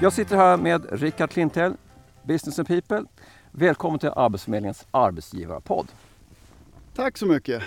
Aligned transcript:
Jag 0.00 0.12
sitter 0.12 0.36
här 0.36 0.56
med 0.56 1.00
Rickard 1.00 1.30
Klintell, 1.30 1.74
Business 2.22 2.58
and 2.58 2.68
People. 2.68 3.04
Välkommen 3.50 3.98
till 3.98 4.10
Arbetsförmedlingens 4.16 4.86
arbetsgivarpodd. 4.90 5.86
Tack 6.94 7.18
så 7.18 7.26
mycket. 7.26 7.62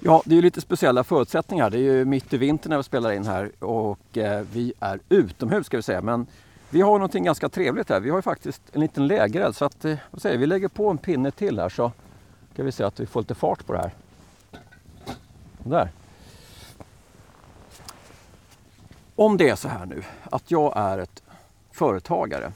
Ja, 0.00 0.22
det 0.24 0.32
är 0.32 0.36
ju 0.36 0.42
lite 0.42 0.60
speciella 0.60 1.04
förutsättningar. 1.04 1.70
Det 1.70 1.78
är 1.78 1.80
ju 1.80 2.04
mitt 2.04 2.32
i 2.32 2.36
vintern 2.36 2.70
när 2.70 2.76
vi 2.76 2.82
spelar 2.82 3.12
in 3.12 3.26
här 3.26 3.64
och 3.64 4.18
eh, 4.18 4.44
vi 4.52 4.72
är 4.80 5.00
utomhus 5.08 5.66
ska 5.66 5.76
vi 5.76 5.82
säga. 5.82 6.02
Men 6.02 6.26
vi 6.70 6.80
har 6.80 6.92
någonting 6.92 7.24
ganska 7.24 7.48
trevligt 7.48 7.88
här. 7.88 8.00
Vi 8.00 8.10
har 8.10 8.18
ju 8.18 8.22
faktiskt 8.22 8.62
en 8.72 8.80
liten 8.80 9.06
lägereld 9.06 9.56
så 9.56 9.64
att, 9.64 9.84
eh, 9.84 9.96
vad 10.10 10.22
säger, 10.22 10.38
vi 10.38 10.46
lägger 10.46 10.68
på 10.68 10.90
en 10.90 10.98
pinne 10.98 11.30
till 11.30 11.58
här 11.58 11.68
så 11.68 11.92
ska 12.52 12.62
vi 12.62 12.72
se 12.72 12.84
att 12.84 13.00
vi 13.00 13.06
får 13.06 13.20
lite 13.20 13.34
fart 13.34 13.66
på 13.66 13.72
det 13.72 13.78
här. 13.78 13.94
Där. 15.58 15.90
Om 19.16 19.36
det 19.36 19.48
är 19.48 19.56
så 19.56 19.68
här 19.68 19.86
nu 19.86 20.02
att 20.30 20.50
jag 20.50 20.72
är 20.76 20.98
ett 20.98 21.22
företagare. 21.72 22.52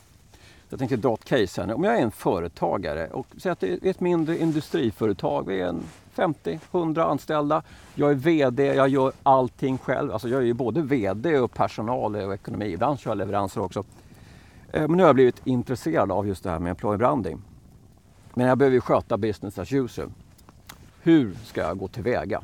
Jag 0.68 0.78
tänkte 0.78 0.96
dra 0.96 1.14
ett 1.14 1.24
case 1.24 1.60
här 1.60 1.68
nu. 1.68 1.74
Om 1.74 1.84
jag 1.84 1.98
är 1.98 2.02
en 2.02 2.10
företagare 2.10 3.06
och 3.06 3.26
säger 3.38 3.52
att 3.52 3.60
det 3.60 3.72
är 3.72 3.90
ett 3.90 4.00
mindre 4.00 4.38
industriföretag. 4.38 5.46
Vi 5.46 5.60
är 5.60 5.66
en 5.66 5.82
50-100 6.14 7.10
anställda. 7.10 7.62
Jag 7.94 8.10
är 8.10 8.14
VD, 8.14 8.64
jag 8.64 8.88
gör 8.88 9.12
allting 9.22 9.78
själv. 9.78 10.12
Alltså 10.12 10.28
jag 10.28 10.40
är 10.40 10.46
ju 10.46 10.52
både 10.52 10.82
VD 10.82 11.38
och 11.38 11.54
personal 11.54 12.16
och 12.16 12.34
ekonomi. 12.34 12.72
Ibland 12.72 13.00
kör 13.00 13.10
jag 13.10 13.18
leveranser 13.18 13.60
också. 13.60 13.84
Eh, 14.72 14.80
men 14.80 14.92
nu 14.92 15.02
har 15.02 15.08
jag 15.08 15.14
blivit 15.14 15.46
intresserad 15.46 16.12
av 16.12 16.28
just 16.28 16.44
det 16.44 16.50
här 16.50 16.58
med 16.58 16.70
employee 16.70 16.98
branding. 16.98 17.42
Men 18.34 18.46
jag 18.46 18.58
behöver 18.58 18.74
ju 18.74 18.80
sköta 18.80 19.18
business 19.18 19.58
as 19.58 19.72
usual. 19.72 20.10
Hur 21.02 21.34
ska 21.44 21.60
jag 21.60 21.78
gå 21.78 21.88
tillväga? 21.88 22.42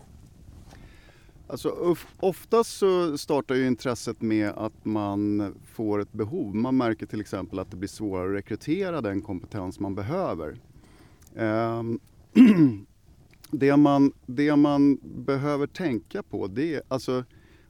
Alltså, 1.47 1.97
oftast 2.21 2.79
så 2.79 3.19
startar 3.19 3.55
ju 3.55 3.67
intresset 3.67 4.23
med 4.23 4.49
att 4.49 4.85
man 4.85 5.55
får 5.73 6.01
ett 6.01 6.13
behov. 6.13 6.55
Man 6.55 6.77
märker 6.77 7.07
till 7.07 7.21
exempel 7.21 7.59
att 7.59 7.71
det 7.71 7.77
blir 7.77 7.89
svårare 7.89 8.29
att 8.29 8.35
rekrytera 8.35 9.01
den 9.01 9.23
kompetens 9.23 9.81
man 9.81 9.95
behöver. 9.95 10.57
Ehm, 11.37 12.01
det, 13.51 13.77
man, 13.77 14.13
det 14.27 14.57
man 14.57 14.99
behöver 15.03 15.67
tänka 15.67 16.23
på 16.23 16.47
det 16.47 16.75
är 16.75 16.83
alltså 16.89 17.25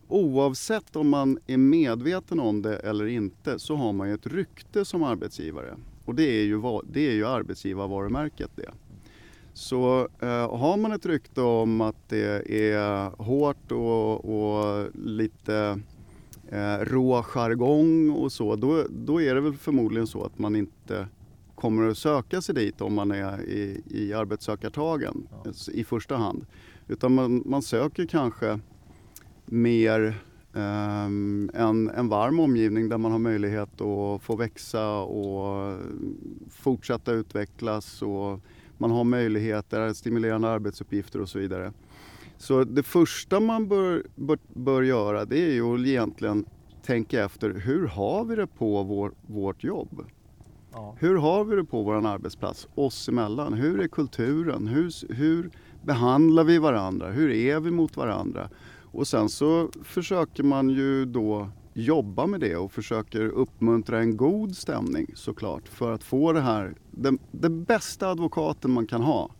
oavsett 0.08 0.96
om 0.96 1.08
man 1.08 1.38
är 1.46 1.56
medveten 1.56 2.40
om 2.40 2.62
det 2.62 2.76
eller 2.76 3.06
inte 3.06 3.58
så 3.58 3.76
har 3.76 3.92
man 3.92 4.08
ju 4.08 4.14
ett 4.14 4.26
rykte 4.26 4.84
som 4.84 5.02
arbetsgivare. 5.02 5.76
Och 6.04 6.14
det 6.14 6.22
är 6.22 6.44
ju, 6.44 6.62
det 6.84 7.08
är 7.08 7.12
ju 7.12 7.26
arbetsgivarvarumärket 7.26 8.50
det. 8.56 8.70
Så 9.54 10.08
eh, 10.20 10.56
har 10.56 10.76
man 10.76 10.92
ett 10.92 11.06
rykte 11.06 11.40
om 11.40 11.80
att 11.80 12.08
det 12.08 12.52
är 12.72 13.10
hårt 13.22 13.72
och, 13.72 14.24
och 14.24 14.86
lite 14.94 15.80
eh, 16.48 16.78
rå 16.80 17.22
jargong 17.22 18.10
och 18.10 18.32
så, 18.32 18.56
då, 18.56 18.84
då 18.90 19.22
är 19.22 19.34
det 19.34 19.40
väl 19.40 19.56
förmodligen 19.56 20.06
så 20.06 20.24
att 20.24 20.38
man 20.38 20.56
inte 20.56 21.08
kommer 21.54 21.88
att 21.88 21.98
söka 21.98 22.40
sig 22.40 22.54
dit 22.54 22.80
om 22.80 22.94
man 22.94 23.10
är 23.10 23.42
i, 23.42 23.82
i 23.90 24.12
arbetssökartagen 24.12 25.26
ja. 25.44 25.52
i 25.72 25.84
första 25.84 26.16
hand. 26.16 26.46
Utan 26.88 27.14
man, 27.14 27.42
man 27.46 27.62
söker 27.62 28.06
kanske 28.06 28.60
mer 29.46 30.20
um, 30.52 31.50
en, 31.54 31.90
en 31.90 32.08
varm 32.08 32.40
omgivning 32.40 32.88
där 32.88 32.98
man 32.98 33.12
har 33.12 33.18
möjlighet 33.18 33.80
att 33.80 34.22
få 34.22 34.36
växa 34.36 34.96
och 34.96 35.78
fortsätta 36.50 37.12
utvecklas 37.12 38.02
och 38.02 38.40
man 38.78 38.90
har 38.90 39.04
möjligheter, 39.04 39.92
stimulerande 39.92 40.48
arbetsuppgifter 40.48 41.20
och 41.20 41.28
så 41.28 41.38
vidare. 41.38 41.72
Så 42.36 42.64
det 42.64 42.82
första 42.82 43.40
man 43.40 43.68
bör, 43.68 44.02
bör, 44.14 44.38
bör 44.54 44.82
göra 44.82 45.24
det 45.24 45.38
är 45.38 45.52
ju 45.52 45.74
att 45.74 45.86
egentligen 45.86 46.44
tänka 46.82 47.24
efter 47.24 47.50
hur 47.50 47.86
har 47.86 48.24
vi 48.24 48.36
det 48.36 48.46
på 48.46 48.82
vår, 48.82 49.12
vårt 49.26 49.64
jobb? 49.64 50.04
Ja. 50.72 50.96
Hur 50.98 51.16
har 51.16 51.44
vi 51.44 51.56
det 51.56 51.64
på 51.64 51.82
vår 51.82 52.06
arbetsplats 52.06 52.68
oss 52.74 53.08
emellan? 53.08 53.52
Hur 53.52 53.80
är 53.80 53.88
kulturen? 53.88 54.66
Hur, 54.66 55.14
hur 55.14 55.50
behandlar 55.82 56.44
vi 56.44 56.58
varandra? 56.58 57.10
Hur 57.10 57.30
är 57.30 57.60
vi 57.60 57.70
mot 57.70 57.96
varandra? 57.96 58.48
Och 58.80 59.06
sen 59.06 59.28
så 59.28 59.68
försöker 59.82 60.42
man 60.42 60.70
ju 60.70 61.04
då 61.04 61.48
jobba 61.74 62.26
med 62.26 62.40
det 62.40 62.56
och 62.56 62.72
försöker 62.72 63.20
uppmuntra 63.20 63.98
en 63.98 64.16
god 64.16 64.56
stämning 64.56 65.06
såklart 65.14 65.68
för 65.68 65.92
att 65.92 66.04
få 66.04 66.32
det 66.32 66.40
här, 66.40 66.74
den, 66.90 67.18
den 67.30 67.64
bästa 67.64 68.08
advokaten 68.08 68.70
man 68.70 68.86
kan 68.86 69.02
ha 69.02 69.30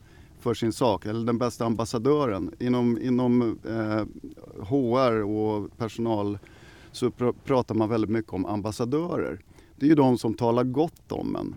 för 0.40 0.54
sin 0.54 0.72
sak, 0.72 1.06
eller 1.06 1.26
den 1.26 1.38
bästa 1.38 1.64
ambassadören. 1.64 2.54
Inom, 2.58 2.98
inom 3.02 3.58
eh, 3.64 4.04
HR 4.64 5.22
och 5.22 5.76
personal 5.76 6.38
så 6.92 7.10
pr 7.10 7.32
pratar 7.44 7.74
man 7.74 7.88
väldigt 7.88 8.10
mycket 8.10 8.32
om 8.32 8.46
ambassadörer. 8.46 9.40
Det 9.76 9.86
är 9.86 9.88
ju 9.88 9.94
de 9.94 10.18
som 10.18 10.34
talar 10.34 10.64
gott 10.64 11.12
om 11.12 11.36
en. 11.36 11.54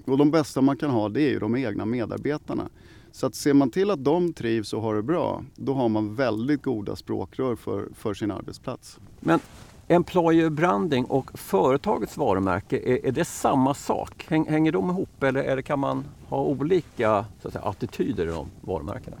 och 0.06 0.18
de 0.18 0.30
bästa 0.30 0.60
man 0.60 0.76
kan 0.76 0.90
ha 0.90 1.08
det 1.08 1.22
är 1.22 1.30
ju 1.30 1.38
de 1.38 1.56
egna 1.56 1.84
medarbetarna. 1.84 2.68
Så 3.12 3.26
att 3.26 3.34
ser 3.34 3.54
man 3.54 3.70
till 3.70 3.90
att 3.90 4.04
de 4.04 4.32
trivs 4.32 4.72
och 4.72 4.82
har 4.82 4.94
det 4.94 5.02
bra, 5.02 5.44
då 5.56 5.74
har 5.74 5.88
man 5.88 6.14
väldigt 6.14 6.62
goda 6.62 6.96
språkrör 6.96 7.56
för, 7.56 7.88
för 7.94 8.14
sin 8.14 8.30
arbetsplats. 8.30 8.98
Men 9.20 9.40
employer 9.90 10.50
branding 10.50 11.04
och 11.04 11.38
företagets 11.38 12.16
varumärke, 12.16 12.78
är, 12.78 13.06
är 13.06 13.12
det 13.12 13.24
samma 13.24 13.74
sak? 13.74 14.26
Häng, 14.28 14.48
hänger 14.48 14.72
de 14.72 14.90
ihop 14.90 15.22
eller, 15.22 15.42
eller 15.42 15.62
kan 15.62 15.78
man 15.78 16.04
ha 16.28 16.42
olika 16.42 17.24
så 17.42 17.50
säga, 17.50 17.64
attityder 17.64 18.26
i 18.26 18.30
de 18.30 18.46
varumärkena? 18.60 19.16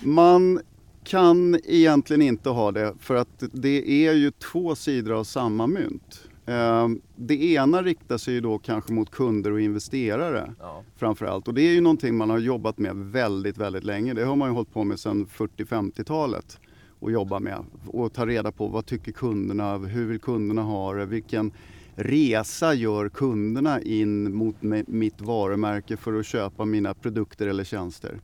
Man 0.00 0.60
kan 1.04 1.60
egentligen 1.64 2.22
inte 2.22 2.50
ha 2.50 2.72
det 2.72 2.94
för 3.00 3.14
att 3.14 3.42
det 3.52 4.06
är 4.06 4.12
ju 4.12 4.30
två 4.30 4.74
sidor 4.74 5.12
av 5.12 5.24
samma 5.24 5.66
mynt. 5.66 6.28
Ehm, 6.46 7.00
det 7.16 7.44
ena 7.52 7.82
riktar 7.82 8.18
sig 8.18 8.34
ju 8.34 8.40
då 8.40 8.58
kanske 8.58 8.92
mot 8.92 9.10
kunder 9.10 9.52
och 9.52 9.60
investerare 9.60 10.54
ja. 10.60 10.82
framförallt. 10.96 11.48
Och 11.48 11.54
det 11.54 11.62
är 11.62 11.72
ju 11.72 11.80
någonting 11.80 12.16
man 12.16 12.30
har 12.30 12.38
jobbat 12.38 12.78
med 12.78 12.96
väldigt, 12.96 13.58
väldigt 13.58 13.84
länge. 13.84 14.14
Det 14.14 14.24
har 14.24 14.36
man 14.36 14.48
ju 14.48 14.54
hållit 14.54 14.72
på 14.72 14.84
med 14.84 15.00
sedan 15.00 15.26
40-50-talet 15.26 16.58
och 17.04 17.12
jobba 17.12 17.40
med 17.40 17.64
och 17.86 18.12
ta 18.12 18.26
reda 18.26 18.52
på 18.52 18.66
vad 18.66 18.86
tycker 18.86 19.12
kunderna, 19.12 19.76
hur 19.78 20.06
vill 20.06 20.20
kunderna 20.20 20.62
ha 20.62 20.94
det, 20.94 21.06
vilken 21.06 21.52
resa 21.94 22.74
gör 22.74 23.08
kunderna 23.08 23.80
in 23.80 24.34
mot 24.34 24.56
mitt 24.86 25.20
varumärke 25.20 25.96
för 25.96 26.18
att 26.18 26.26
köpa 26.26 26.64
mina 26.64 26.94
produkter 26.94 27.46
eller 27.46 27.64
tjänster. 27.64 28.20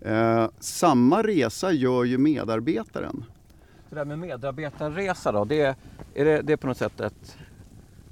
Mm. 0.00 0.42
Eh, 0.42 0.50
samma 0.58 1.22
resa 1.22 1.72
gör 1.72 2.04
ju 2.04 2.18
medarbetaren. 2.18 3.24
Det 3.90 3.94
där 3.94 4.04
med 4.04 4.18
medarbetarresa 4.18 5.32
då, 5.32 5.44
det, 5.44 5.76
är 6.14 6.24
det, 6.24 6.42
det 6.42 6.52
är 6.52 6.56
på 6.56 6.66
något 6.66 6.78
sätt 6.78 7.00
ett, 7.00 7.36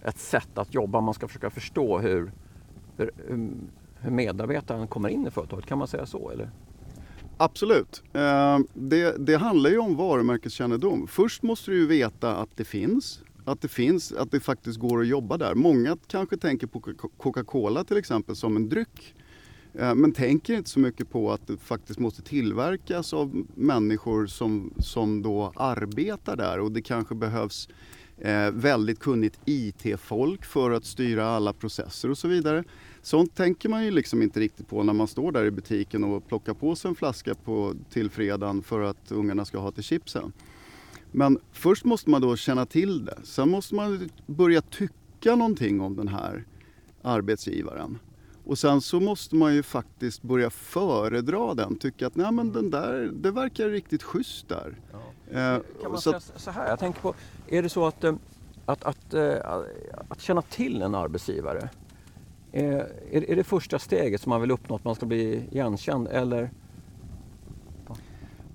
ett 0.02 0.18
sätt 0.18 0.58
att 0.58 0.74
jobba, 0.74 1.00
man 1.00 1.14
ska 1.14 1.28
försöka 1.28 1.50
förstå 1.50 1.98
hur, 1.98 2.32
hur, 2.96 3.10
hur 3.98 4.10
medarbetaren 4.10 4.86
kommer 4.86 5.08
in 5.08 5.26
i 5.26 5.30
företaget, 5.30 5.66
kan 5.66 5.78
man 5.78 5.88
säga 5.88 6.06
så 6.06 6.30
eller? 6.30 6.50
Absolut. 7.42 8.02
Eh, 8.12 8.58
det, 8.74 9.26
det 9.26 9.36
handlar 9.36 9.70
ju 9.70 9.78
om 9.78 9.96
varumärkeskännedom. 9.96 11.06
Först 11.06 11.42
måste 11.42 11.70
du 11.70 11.76
ju 11.76 11.86
veta 11.86 12.36
att 12.36 12.56
det 12.56 12.64
finns. 12.64 13.22
Att 13.44 13.60
det 13.60 13.68
finns, 13.68 14.12
att 14.12 14.30
det 14.30 14.40
faktiskt 14.40 14.78
går 14.78 15.00
att 15.00 15.06
jobba 15.06 15.36
där. 15.36 15.54
Många 15.54 15.96
kanske 16.06 16.36
tänker 16.36 16.66
på 16.66 16.80
Coca-Cola 17.16 17.84
till 17.84 17.96
exempel 17.96 18.36
som 18.36 18.56
en 18.56 18.68
dryck. 18.68 19.14
Eh, 19.74 19.94
men 19.94 20.12
tänker 20.12 20.54
inte 20.54 20.70
så 20.70 20.80
mycket 20.80 21.10
på 21.10 21.32
att 21.32 21.46
det 21.46 21.56
faktiskt 21.56 21.98
måste 21.98 22.22
tillverkas 22.22 23.12
av 23.12 23.46
människor 23.54 24.26
som, 24.26 24.74
som 24.78 25.22
då 25.22 25.52
arbetar 25.56 26.36
där 26.36 26.60
och 26.60 26.72
det 26.72 26.82
kanske 26.82 27.14
behövs 27.14 27.68
eh, 28.18 28.50
väldigt 28.50 28.98
kunnigt 28.98 29.40
IT-folk 29.44 30.44
för 30.44 30.70
att 30.70 30.84
styra 30.84 31.26
alla 31.28 31.52
processer 31.52 32.10
och 32.10 32.18
så 32.18 32.28
vidare. 32.28 32.64
Sånt 33.02 33.34
tänker 33.34 33.68
man 33.68 33.84
ju 33.84 33.90
liksom 33.90 34.22
inte 34.22 34.40
riktigt 34.40 34.68
på 34.68 34.82
när 34.82 34.92
man 34.92 35.08
står 35.08 35.32
där 35.32 35.44
i 35.44 35.50
butiken 35.50 36.04
och 36.04 36.28
plockar 36.28 36.54
på 36.54 36.76
sig 36.76 36.88
en 36.88 36.94
flaska 36.94 37.34
på, 37.34 37.74
till 37.90 38.10
fredagen 38.10 38.62
för 38.62 38.80
att 38.80 39.12
ungarna 39.12 39.44
ska 39.44 39.58
ha 39.58 39.70
till 39.70 39.82
chipsen. 39.82 40.32
Men 41.12 41.38
först 41.52 41.84
måste 41.84 42.10
man 42.10 42.20
då 42.20 42.36
känna 42.36 42.66
till 42.66 43.04
det. 43.04 43.18
Sen 43.24 43.48
måste 43.50 43.74
man 43.74 44.10
börja 44.26 44.62
tycka 44.62 45.36
någonting 45.36 45.80
om 45.80 45.96
den 45.96 46.08
här 46.08 46.44
arbetsgivaren. 47.02 47.98
Och 48.44 48.58
sen 48.58 48.80
så 48.80 49.00
måste 49.00 49.34
man 49.34 49.54
ju 49.54 49.62
faktiskt 49.62 50.22
börja 50.22 50.50
föredra 50.50 51.54
den. 51.54 51.76
Tycka 51.76 52.06
att 52.06 52.16
nej 52.16 52.32
men 52.32 52.52
den 52.52 52.70
där, 52.70 53.10
det 53.14 53.30
verkar 53.30 53.68
riktigt 53.68 54.02
schysst 54.02 54.48
där. 54.48 54.76
Ja. 54.92 54.98
Eh, 55.30 55.62
kan 55.82 55.90
man 55.90 56.00
så 56.00 56.10
säga 56.10 56.20
så 56.36 56.50
här, 56.50 56.68
jag 56.68 56.78
tänker 56.78 57.00
på, 57.00 57.14
är 57.48 57.62
det 57.62 57.68
så 57.68 57.86
att, 57.86 58.04
eh, 58.04 58.14
att, 58.66 58.84
att, 58.84 59.14
eh, 59.14 59.36
att 60.08 60.20
känna 60.20 60.42
till 60.42 60.82
en 60.82 60.94
arbetsgivare 60.94 61.68
är, 62.52 63.30
är 63.30 63.36
det 63.36 63.44
första 63.44 63.78
steget 63.78 64.20
som 64.20 64.30
man 64.30 64.40
vill 64.40 64.50
uppnå, 64.50 64.76
att 64.76 64.84
man 64.84 64.94
ska 64.94 65.06
bli 65.06 65.44
igenkänd 65.52 66.08
eller? 66.08 66.50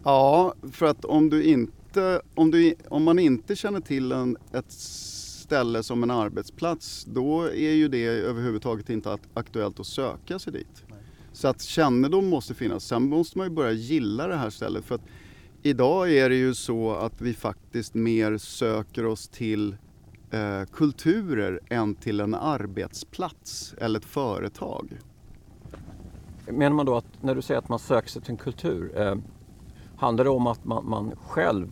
Ja, 0.03 0.53
för 0.71 0.85
att 0.85 1.05
om 1.05 1.29
du 1.29 1.43
inte, 1.43 2.21
om, 2.35 2.51
du, 2.51 2.75
om 2.89 3.03
man 3.03 3.19
inte 3.19 3.55
känner 3.55 3.79
till 3.79 4.11
en, 4.11 4.37
ett 4.53 4.71
ställe 4.71 5.83
som 5.83 6.03
en 6.03 6.11
arbetsplats, 6.11 7.05
då 7.05 7.43
är 7.43 7.71
ju 7.71 7.87
det 7.87 8.05
överhuvudtaget 8.05 8.89
inte 8.89 9.17
aktuellt 9.33 9.79
att 9.79 9.85
söka 9.85 10.39
sig 10.39 10.53
dit. 10.53 10.83
Nej. 10.87 10.99
Så 11.33 11.47
att 11.47 11.61
kännedom 11.61 12.29
måste 12.29 12.53
finnas. 12.53 12.85
Sen 12.85 13.09
måste 13.09 13.37
man 13.37 13.47
ju 13.47 13.53
börja 13.53 13.71
gilla 13.71 14.27
det 14.27 14.35
här 14.35 14.49
stället. 14.49 14.85
För 14.85 14.95
att 14.95 15.05
idag 15.63 16.11
är 16.11 16.29
det 16.29 16.35
ju 16.35 16.53
så 16.53 16.93
att 16.93 17.21
vi 17.21 17.33
faktiskt 17.33 17.93
mer 17.93 18.37
söker 18.37 19.05
oss 19.05 19.27
till 19.27 19.75
eh, 20.35 20.65
kulturer 20.71 21.59
än 21.69 21.95
till 21.95 22.19
en 22.19 22.35
arbetsplats 22.35 23.75
eller 23.77 23.99
ett 23.99 24.05
företag. 24.05 24.97
Menar 26.47 26.75
man 26.75 26.85
då 26.85 26.95
att 26.95 27.23
när 27.23 27.35
du 27.35 27.41
säger 27.41 27.57
att 27.57 27.69
man 27.69 27.79
söker 27.79 28.09
sig 28.09 28.21
till 28.21 28.31
en 28.31 28.37
kultur, 28.37 29.01
eh, 29.01 29.15
handlar 29.97 30.23
det 30.23 30.29
om 30.29 30.47
att 30.47 30.65
man, 30.65 30.89
man, 30.89 31.15
själv 31.15 31.67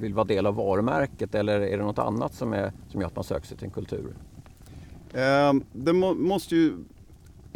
vill 0.00 0.14
vara 0.14 0.24
del 0.24 0.46
av 0.46 0.54
varumärket 0.54 1.34
eller 1.34 1.60
är 1.60 1.78
det 1.78 1.84
något 1.84 1.98
annat 1.98 2.34
som, 2.34 2.52
är, 2.52 2.72
som 2.88 3.00
gör 3.00 3.08
att 3.08 3.16
man 3.16 3.24
söker 3.24 3.46
sig 3.46 3.56
till 3.56 3.66
en 3.66 3.70
kultur? 3.70 4.14
Eh, 5.12 5.52
det 5.72 5.92
må, 5.92 6.14
måste 6.14 6.56
ju 6.56 6.72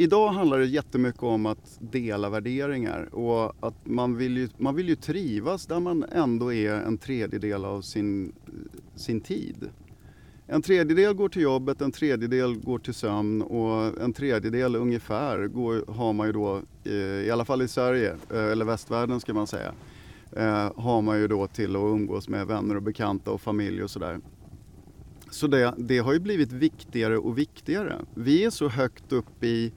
Idag 0.00 0.28
handlar 0.28 0.58
det 0.58 0.66
jättemycket 0.66 1.22
om 1.22 1.46
att 1.46 1.78
dela 1.78 2.30
värderingar 2.30 3.14
och 3.14 3.54
att 3.60 3.74
man 3.86 4.16
vill 4.16 4.36
ju, 4.36 4.48
man 4.56 4.74
vill 4.74 4.88
ju 4.88 4.96
trivas 4.96 5.66
där 5.66 5.80
man 5.80 6.04
ändå 6.12 6.52
är 6.52 6.72
en 6.72 6.98
tredjedel 6.98 7.64
av 7.64 7.82
sin, 7.82 8.32
sin 8.94 9.20
tid. 9.20 9.70
En 10.50 10.62
tredjedel 10.62 11.14
går 11.14 11.28
till 11.28 11.42
jobbet, 11.42 11.80
en 11.80 11.92
tredjedel 11.92 12.56
går 12.56 12.78
till 12.78 12.94
sömn 12.94 13.42
och 13.42 14.02
en 14.02 14.12
tredjedel 14.12 14.76
ungefär 14.76 15.46
går, 15.46 15.84
har 15.92 16.12
man 16.12 16.26
ju 16.26 16.32
då, 16.32 16.62
eh, 16.84 16.92
i 16.92 17.30
alla 17.30 17.44
fall 17.44 17.62
i 17.62 17.68
Sverige, 17.68 18.16
eh, 18.30 18.44
eller 18.44 18.64
västvärlden 18.64 19.20
ska 19.20 19.34
man 19.34 19.46
säga, 19.46 19.72
eh, 20.32 20.72
har 20.76 21.02
man 21.02 21.18
ju 21.18 21.28
då 21.28 21.46
till 21.46 21.76
att 21.76 21.82
umgås 21.82 22.28
med 22.28 22.46
vänner 22.46 22.76
och 22.76 22.82
bekanta 22.82 23.30
och 23.30 23.40
familj 23.40 23.82
och 23.82 23.90
sådär. 23.90 24.20
Så 25.30 25.46
det, 25.46 25.74
det 25.76 25.98
har 25.98 26.12
ju 26.12 26.18
blivit 26.18 26.52
viktigare 26.52 27.18
och 27.18 27.38
viktigare. 27.38 27.96
Vi 28.14 28.44
är 28.44 28.50
så 28.50 28.68
högt 28.68 29.12
upp 29.12 29.44
i 29.44 29.72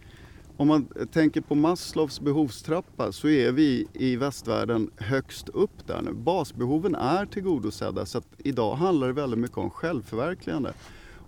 om 0.61 0.67
man 0.67 0.87
tänker 1.11 1.41
på 1.41 1.55
Maslows 1.55 2.21
behovstrappa 2.21 3.11
så 3.11 3.27
är 3.27 3.51
vi 3.51 3.87
i 3.93 4.15
västvärlden 4.15 4.91
högst 4.97 5.49
upp 5.49 5.87
där 5.87 6.01
nu. 6.01 6.13
Basbehoven 6.13 6.95
är 6.95 7.25
tillgodosedda 7.25 8.05
så 8.05 8.17
att 8.17 8.27
idag 8.37 8.75
handlar 8.75 9.07
det 9.07 9.13
väldigt 9.13 9.39
mycket 9.39 9.57
om 9.57 9.69
självförverkligande. 9.69 10.73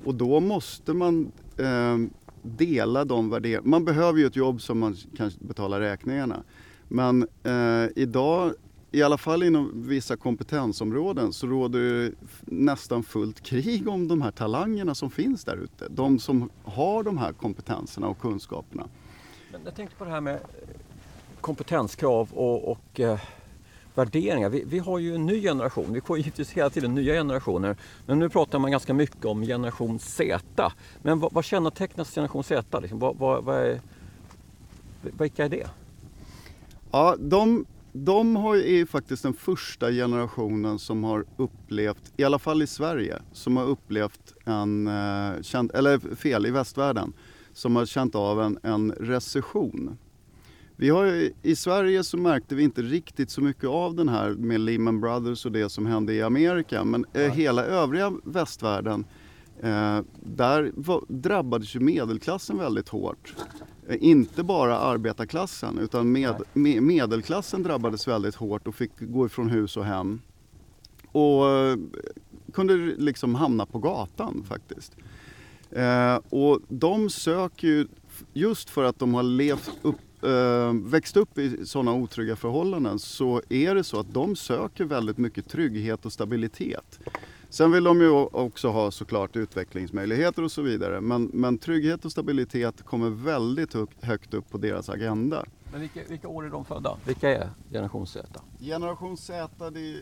Och 0.06 0.16
då 0.16 0.40
måste 0.40 0.94
man 0.94 1.32
eh, 1.58 1.98
dela 2.42 3.06
de 3.06 3.30
värderingarna. 3.30 3.68
Man 3.68 3.86
behöver 3.86 4.20
ju 4.20 4.26
ett 4.26 4.36
jobb 4.36 4.62
som 4.62 4.80
man 4.80 4.96
kan 5.18 5.32
betala 5.40 5.80
räkningarna. 5.80 6.44
Men 6.88 7.28
eh, 7.44 7.86
idag, 7.96 8.54
i 8.92 9.04
alla 9.04 9.18
fall 9.18 9.44
inom 9.44 9.72
vissa 9.88 10.16
kompetensområden, 10.16 11.34
så 11.34 11.48
råder 11.48 11.80
det 11.80 12.12
nästan 12.46 13.04
fullt 13.04 13.42
krig 13.42 13.88
om 13.88 14.08
de 14.08 14.22
här 14.22 14.32
talangerna 14.32 14.96
som 14.96 15.12
finns 15.12 15.44
där 15.44 15.58
ute. 15.58 15.88
De 15.90 16.20
som 16.20 16.50
har 16.64 17.04
de 17.04 17.18
här 17.18 17.34
kompetenserna 17.34 18.08
och 18.08 18.20
kunskaperna. 18.20 18.88
Men 19.54 19.62
jag 19.66 19.76
tänkte 19.76 19.96
på 19.96 20.06
det 20.06 20.12
här 20.12 20.22
med 20.22 20.34
eh, 20.34 20.40
kompetenskrav 21.42 22.30
och, 22.34 22.72
och 22.72 23.00
eh, 23.00 23.20
värderingar. 23.96 24.50
Vi, 24.50 24.64
vi, 24.68 24.80
har 24.80 25.00
ju 25.00 25.16
en 25.16 25.26
ny 25.26 25.42
generation. 25.42 25.94
Vi 25.94 26.02
får 26.02 26.18
givetvis 26.18 26.52
hela 26.52 26.70
tiden 26.70 26.96
nya 26.96 27.14
generationer. 27.14 27.78
Men 28.06 28.20
nu 28.20 28.30
pratar 28.30 28.60
man 28.60 28.72
ganska 28.72 28.94
mycket 28.94 29.26
om 29.26 29.42
generation 29.42 30.00
Z. 30.00 30.72
Men 31.02 31.20
vad, 31.20 31.34
vad 31.34 31.44
kännetecknas 31.44 32.16
generation 32.16 32.44
Z? 32.44 32.80
Liksom? 32.80 33.00
Vad, 33.00 33.18
vad, 33.18 33.44
vad 33.44 33.56
är, 33.56 33.82
vilka 35.02 35.46
är 35.46 35.50
det? 35.50 35.68
Ja, 36.92 37.16
de, 37.20 37.66
de 37.92 38.36
har, 38.36 38.56
är 38.56 38.86
faktiskt 38.86 39.24
den 39.24 39.34
första 39.34 39.92
generationen 39.92 40.80
som 40.80 41.04
har 41.04 41.26
upplevt, 41.38 42.14
i 42.18 42.24
alla 42.24 42.40
fall 42.40 42.62
i 42.62 42.68
Sverige, 42.68 43.20
som 43.34 43.58
har 43.58 43.66
upplevt 43.66 44.34
en, 44.46 44.88
eh, 44.88 45.64
eller 45.74 46.16
fel, 46.16 46.46
i 46.46 46.52
västvärlden, 46.52 47.14
som 47.54 47.76
har 47.76 47.86
känt 47.86 48.16
av 48.16 48.42
en, 48.42 48.60
en 48.64 48.92
recession. 48.92 49.98
Vi 50.76 50.90
har, 50.90 51.30
I 51.42 51.56
Sverige 51.56 52.04
så 52.04 52.18
märkte 52.18 52.56
vi 52.56 52.64
inte 52.64 52.82
riktigt 52.82 53.30
så 53.30 53.42
mycket 53.42 53.70
av 53.70 53.96
den 53.96 54.10
här 54.10 54.30
med 54.30 54.60
Lehman 54.60 55.02
Brothers 55.02 55.46
och 55.46 55.52
det 55.52 55.70
som 55.70 55.86
hände 55.86 56.14
i 56.14 56.22
Amerika. 56.22 56.84
Men 56.84 57.06
eh, 57.14 57.32
hela 57.32 57.66
övriga 57.66 58.14
västvärlden, 58.24 59.06
eh, 59.62 60.00
där 60.24 60.72
var, 60.76 61.04
drabbades 61.08 61.76
ju 61.76 61.80
medelklassen 61.80 62.58
väldigt 62.58 62.90
hårt. 62.90 63.36
Eh, 63.88 63.98
inte 64.00 64.44
bara 64.44 64.78
arbetarklassen 64.78 65.80
utan 65.80 66.12
med, 66.12 66.36
med, 66.54 66.84
medelklassen 66.84 67.64
drabbades 67.64 68.08
väldigt 68.08 68.36
hårt 68.36 68.68
och 68.68 68.76
fick 68.76 68.92
gå 69.00 69.26
ifrån 69.26 69.50
hus 69.50 69.78
och 69.78 69.86
hem. 69.86 70.22
Och 71.12 71.50
eh, 71.50 71.78
kunde 72.54 72.74
liksom 72.78 73.36
hamna 73.36 73.66
på 73.66 73.80
gatan 73.80 74.44
faktiskt. 74.48 74.96
Eh, 75.76 76.20
och 76.30 76.60
de 76.68 77.10
söker 77.10 77.68
ju, 77.68 77.88
just 78.34 78.70
för 78.70 78.84
att 78.84 79.00
de 79.00 79.14
har 79.14 79.24
levt 79.24 79.72
upp, 79.82 80.24
eh, 80.24 80.74
växt 80.74 81.18
upp 81.18 81.38
i 81.38 81.66
sådana 81.66 81.94
otrygga 81.94 82.36
förhållanden 82.36 83.00
så 83.00 83.42
är 83.50 83.76
det 83.76 83.84
så 83.84 84.00
att 84.00 84.14
de 84.14 84.36
söker 84.36 84.86
väldigt 84.86 85.18
mycket 85.18 85.50
trygghet 85.50 86.06
och 86.06 86.14
stabilitet. 86.14 87.00
Sen 87.50 87.72
vill 87.72 87.84
de 87.84 88.02
ju 88.02 88.10
också 88.10 88.70
ha 88.70 88.92
såklart 88.92 89.36
utvecklingsmöjligheter 89.36 90.44
och 90.44 90.52
så 90.52 90.62
vidare. 90.62 91.02
Men, 91.02 91.30
men 91.34 91.58
trygghet 91.58 92.06
och 92.06 92.12
stabilitet 92.12 92.82
kommer 92.82 93.10
väldigt 93.10 93.76
högt 94.02 94.34
upp 94.34 94.50
på 94.50 94.58
deras 94.58 94.90
agenda. 94.90 95.46
Men 95.72 95.82
vilka, 95.82 96.00
vilka 96.10 96.28
år 96.28 96.46
är 96.46 96.50
de 96.50 96.66
födda? 96.66 96.98
Vilka 97.06 97.30
är 97.30 97.50
generation 97.72 98.08
Z? 98.08 98.42
Generation 98.60 99.18
Z, 99.18 99.70
det 99.70 100.02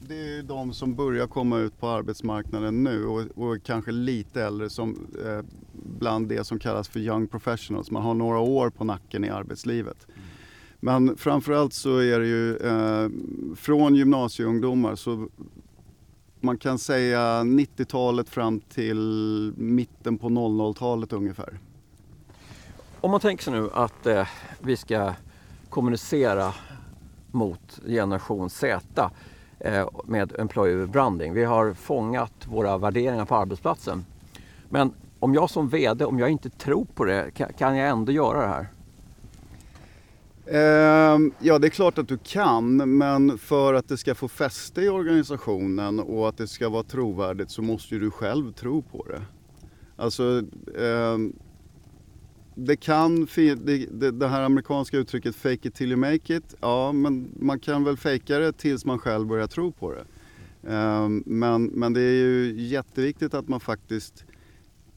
det 0.00 0.38
är 0.38 0.42
de 0.42 0.72
som 0.72 0.94
börjar 0.94 1.26
komma 1.26 1.58
ut 1.58 1.80
på 1.80 1.88
arbetsmarknaden 1.88 2.84
nu 2.84 3.06
och, 3.06 3.20
och 3.34 3.62
kanske 3.62 3.92
lite 3.92 4.42
äldre 4.42 4.70
som 4.70 5.06
eh, 5.24 5.44
bland 5.72 6.28
det 6.28 6.44
som 6.44 6.58
kallas 6.58 6.88
för 6.88 7.00
young 7.00 7.26
professionals. 7.26 7.90
Man 7.90 8.02
har 8.02 8.14
några 8.14 8.38
år 8.38 8.70
på 8.70 8.84
nacken 8.84 9.24
i 9.24 9.28
arbetslivet. 9.28 10.06
Mm. 10.08 10.20
Men 10.80 11.16
framförallt 11.16 11.72
så 11.72 11.98
är 11.98 12.20
det 12.20 12.26
ju 12.26 12.56
eh, 12.56 13.08
från 13.56 13.94
gymnasieungdomar 13.94 14.96
så 14.96 15.28
man 16.40 16.58
kan 16.58 16.78
säga 16.78 17.40
90-talet 17.42 18.28
fram 18.28 18.60
till 18.60 19.52
mitten 19.56 20.18
på 20.18 20.28
00-talet 20.28 21.12
ungefär. 21.12 21.58
Om 23.00 23.10
man 23.10 23.20
tänker 23.20 23.44
sig 23.44 23.52
nu 23.52 23.70
att 23.72 24.06
eh, 24.06 24.28
vi 24.60 24.76
ska 24.76 25.12
kommunicera 25.68 26.54
mot 27.30 27.80
generation 27.86 28.50
Z 28.50 29.10
Eh, 29.58 29.88
med 30.04 30.32
employer 30.38 30.86
branding. 30.86 31.34
Vi 31.34 31.44
har 31.44 31.74
fångat 31.74 32.32
våra 32.46 32.78
värderingar 32.78 33.24
på 33.24 33.36
arbetsplatsen. 33.36 34.04
Men 34.68 34.92
om 35.18 35.34
jag 35.34 35.50
som 35.50 35.68
VD, 35.68 36.04
om 36.04 36.18
jag 36.18 36.30
inte 36.30 36.50
tror 36.50 36.86
på 36.94 37.04
det, 37.04 37.30
kan 37.58 37.76
jag 37.76 37.88
ändå 37.88 38.12
göra 38.12 38.40
det 38.40 38.48
här? 38.48 38.68
Ehm, 40.46 41.32
ja, 41.38 41.58
det 41.58 41.66
är 41.66 41.70
klart 41.70 41.98
att 41.98 42.08
du 42.08 42.18
kan, 42.18 42.98
men 42.98 43.38
för 43.38 43.74
att 43.74 43.88
det 43.88 43.96
ska 43.96 44.14
få 44.14 44.28
fäste 44.28 44.80
i 44.80 44.88
organisationen 44.88 46.00
och 46.00 46.28
att 46.28 46.36
det 46.38 46.48
ska 46.48 46.68
vara 46.68 46.82
trovärdigt 46.82 47.50
så 47.50 47.62
måste 47.62 47.94
du 47.94 48.10
själv 48.10 48.52
tro 48.52 48.82
på 48.82 49.06
det. 49.08 49.22
Alltså, 49.96 50.42
ehm, 50.78 51.32
det 52.58 52.76
kan, 52.76 53.26
det, 53.34 54.10
det, 54.10 54.28
här 54.28 54.42
amerikanska 54.42 54.98
uttrycket 54.98 55.36
fake 55.36 55.68
it 55.68 55.74
till 55.74 55.92
you 55.92 56.00
make 56.00 56.36
it, 56.36 56.54
ja 56.60 56.92
men 56.92 57.28
man 57.40 57.58
kan 57.58 57.84
väl 57.84 57.96
fejka 57.96 58.38
det 58.38 58.52
tills 58.52 58.84
man 58.84 58.98
själv 58.98 59.26
börjar 59.26 59.46
tro 59.46 59.72
på 59.72 59.92
det. 59.92 60.04
Um, 60.72 61.22
men, 61.26 61.64
men 61.64 61.92
det 61.92 62.00
är 62.00 62.12
ju 62.12 62.54
jätteviktigt 62.56 63.34
att 63.34 63.48
man 63.48 63.60
faktiskt 63.60 64.24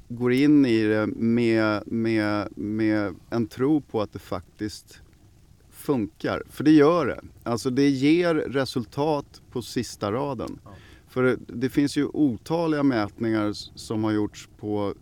går 0.07 0.33
in 0.33 0.65
i 0.65 0.83
det 0.83 1.07
med, 1.07 1.83
med, 1.87 2.47
med 2.57 3.15
en 3.29 3.47
tro 3.47 3.81
på 3.81 4.01
att 4.01 4.13
det 4.13 4.19
faktiskt 4.19 5.01
funkar. 5.69 6.43
För 6.49 6.63
det 6.63 6.71
gör 6.71 7.05
det. 7.05 7.21
Alltså 7.43 7.69
det 7.69 7.89
ger 7.89 8.35
resultat 8.35 9.41
på 9.51 9.61
sista 9.61 10.11
raden. 10.11 10.59
För 11.07 11.23
det, 11.23 11.37
det, 11.47 11.69
finns 11.69 11.97
ju 11.97 12.05
otaliga 12.05 12.83
mätningar 12.83 13.51
som 13.77 14.03
har 14.03 14.11
gjorts 14.11 14.49
på 14.59 14.93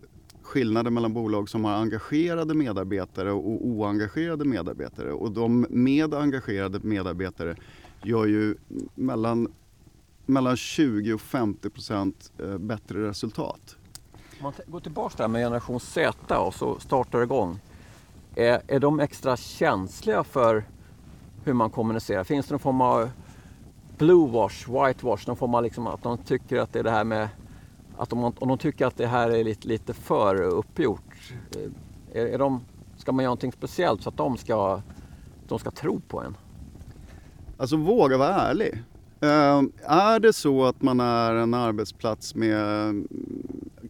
skillnader 0.48 0.90
mellan 0.90 1.12
bolag 1.12 1.48
som 1.48 1.64
har 1.64 1.72
engagerade 1.72 2.54
medarbetare 2.54 3.32
och 3.32 3.66
oengagerade 3.66 4.44
medarbetare. 4.44 5.12
Och 5.12 5.32
de 5.32 5.66
med 5.70 6.14
engagerade 6.14 6.80
medarbetare 6.82 7.56
gör 8.02 8.26
ju 8.26 8.56
mellan, 8.94 9.52
mellan 10.26 10.56
20 10.56 11.12
och 11.12 11.20
50 11.20 11.70
procent 11.70 12.32
eh, 12.38 12.58
bättre 12.58 13.08
resultat. 13.08 13.76
Om 14.38 14.42
man 14.42 14.52
går 14.66 14.80
tillbaka 14.80 15.14
där 15.22 15.28
med 15.28 15.44
generation 15.44 15.80
Z 15.80 16.38
och 16.38 16.54
så 16.54 16.78
startar 16.78 17.22
igång. 17.22 17.60
Är, 18.34 18.62
är 18.66 18.80
de 18.80 19.00
extra 19.00 19.36
känsliga 19.36 20.24
för 20.24 20.64
hur 21.44 21.52
man 21.52 21.70
kommunicerar? 21.70 22.24
Finns 22.24 22.46
det 22.46 22.52
någon 22.52 22.60
form 22.60 22.80
av 22.80 23.10
blue 23.98 24.30
wash, 24.30 24.68
white 24.68 25.06
wash, 25.06 25.26
någon 25.26 25.36
form 25.36 25.54
av 25.54 25.62
liksom 25.62 25.86
att 25.86 26.02
de 26.02 26.18
tycker 26.18 26.58
att 26.58 26.72
det 26.72 26.78
är 26.78 26.84
det 26.84 26.90
här 26.90 27.04
med 27.04 27.28
att 27.98 28.12
om, 28.12 28.24
om 28.24 28.48
de 28.48 28.58
tycker 28.58 28.86
att 28.86 28.96
det 28.96 29.06
här 29.06 29.30
är 29.30 29.44
lite, 29.44 29.68
lite 29.68 29.94
för 29.94 30.42
uppgjort, 30.42 31.32
eh, 31.56 32.20
är, 32.20 32.26
är 32.26 32.38
de, 32.38 32.60
ska 32.96 33.12
man 33.12 33.22
göra 33.22 33.30
någonting 33.30 33.52
speciellt 33.52 34.02
så 34.02 34.08
att 34.08 34.16
de 34.16 34.36
ska, 34.36 34.82
de 35.48 35.58
ska 35.58 35.70
tro 35.70 36.00
på 36.00 36.20
en? 36.20 36.36
Alltså 37.56 37.76
våga 37.76 38.18
vara 38.18 38.34
ärlig. 38.34 38.82
Uh, 39.22 39.62
är 39.82 40.20
det 40.20 40.32
så 40.32 40.64
att 40.64 40.82
man 40.82 41.00
är 41.00 41.34
en 41.34 41.54
arbetsplats 41.54 42.34
med 42.34 42.88
mm, 42.88 43.08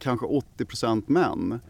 kanske 0.00 0.26
80% 0.26 1.02
män, 1.06 1.60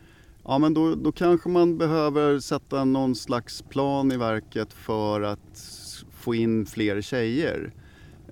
ja 0.44 0.58
men 0.58 0.74
då, 0.74 0.94
då 0.94 1.12
kanske 1.12 1.48
man 1.48 1.78
behöver 1.78 2.40
sätta 2.40 2.84
någon 2.84 3.14
slags 3.14 3.62
plan 3.62 4.12
i 4.12 4.16
verket 4.16 4.72
för 4.72 5.20
att 5.20 5.64
få 6.10 6.34
in 6.34 6.66
fler 6.66 7.00
tjejer. 7.00 7.72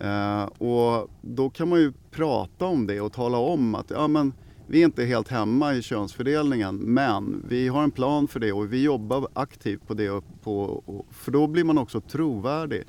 Eh, 0.00 0.44
och 0.44 1.10
då 1.20 1.50
kan 1.50 1.68
man 1.68 1.80
ju 1.80 1.92
prata 2.10 2.64
om 2.64 2.86
det 2.86 3.00
och 3.00 3.12
tala 3.12 3.38
om 3.38 3.74
att 3.74 3.90
ja, 3.90 4.08
men 4.08 4.32
Vi 4.68 4.80
är 4.80 4.84
inte 4.84 5.04
helt 5.04 5.28
hemma 5.28 5.74
i 5.74 5.82
könsfördelningen 5.82 6.76
men 6.76 7.44
vi 7.48 7.68
har 7.68 7.82
en 7.82 7.90
plan 7.90 8.28
för 8.28 8.40
det 8.40 8.52
och 8.52 8.72
vi 8.72 8.82
jobbar 8.82 9.28
aktivt 9.32 9.86
på 9.86 9.94
det. 9.94 10.22
På, 10.42 10.82
för 11.10 11.32
då 11.32 11.46
blir 11.46 11.64
man 11.64 11.78
också 11.78 12.00
trovärdig. 12.00 12.82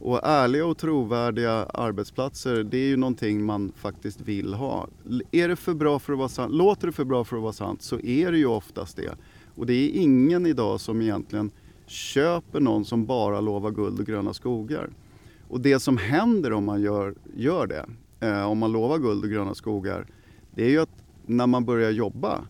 Och 0.00 0.20
ärliga 0.22 0.66
och 0.66 0.78
trovärdiga 0.78 1.52
arbetsplatser 1.64 2.64
det 2.64 2.78
är 2.78 2.88
ju 2.88 2.96
någonting 2.96 3.44
man 3.44 3.72
faktiskt 3.76 4.20
vill 4.20 4.54
ha. 4.54 4.86
Är 5.30 5.48
det 5.48 5.56
för 5.56 5.74
bra 5.74 5.98
för 5.98 6.12
att 6.12 6.18
vara 6.18 6.28
sant, 6.28 6.54
låter 6.54 6.86
det 6.86 6.92
för 6.92 7.04
bra 7.04 7.24
för 7.24 7.36
att 7.36 7.42
vara 7.42 7.52
sant 7.52 7.82
så 7.82 8.00
är 8.00 8.32
det 8.32 8.38
ju 8.38 8.46
oftast 8.46 8.96
det. 8.96 9.14
Och 9.54 9.66
det 9.66 9.72
är 9.72 9.88
ingen 10.02 10.46
idag 10.46 10.80
som 10.80 11.02
egentligen 11.02 11.50
köper 11.86 12.60
någon 12.60 12.84
som 12.84 13.06
bara 13.06 13.40
lovar 13.40 13.70
guld 13.70 14.00
och 14.00 14.06
gröna 14.06 14.34
skogar. 14.34 14.90
Och 15.50 15.60
det 15.60 15.80
som 15.80 15.96
händer 15.96 16.52
om 16.52 16.64
man 16.64 16.80
gör, 16.80 17.14
gör 17.34 17.66
det, 17.66 17.86
eh, 18.20 18.50
om 18.50 18.58
man 18.58 18.72
lovar 18.72 18.98
guld 18.98 19.24
och 19.24 19.30
gröna 19.30 19.54
skogar, 19.54 20.06
det 20.54 20.64
är 20.64 20.68
ju 20.68 20.78
att 20.78 21.04
när 21.26 21.46
man 21.46 21.64
börjar 21.64 21.90
jobba 21.90 22.44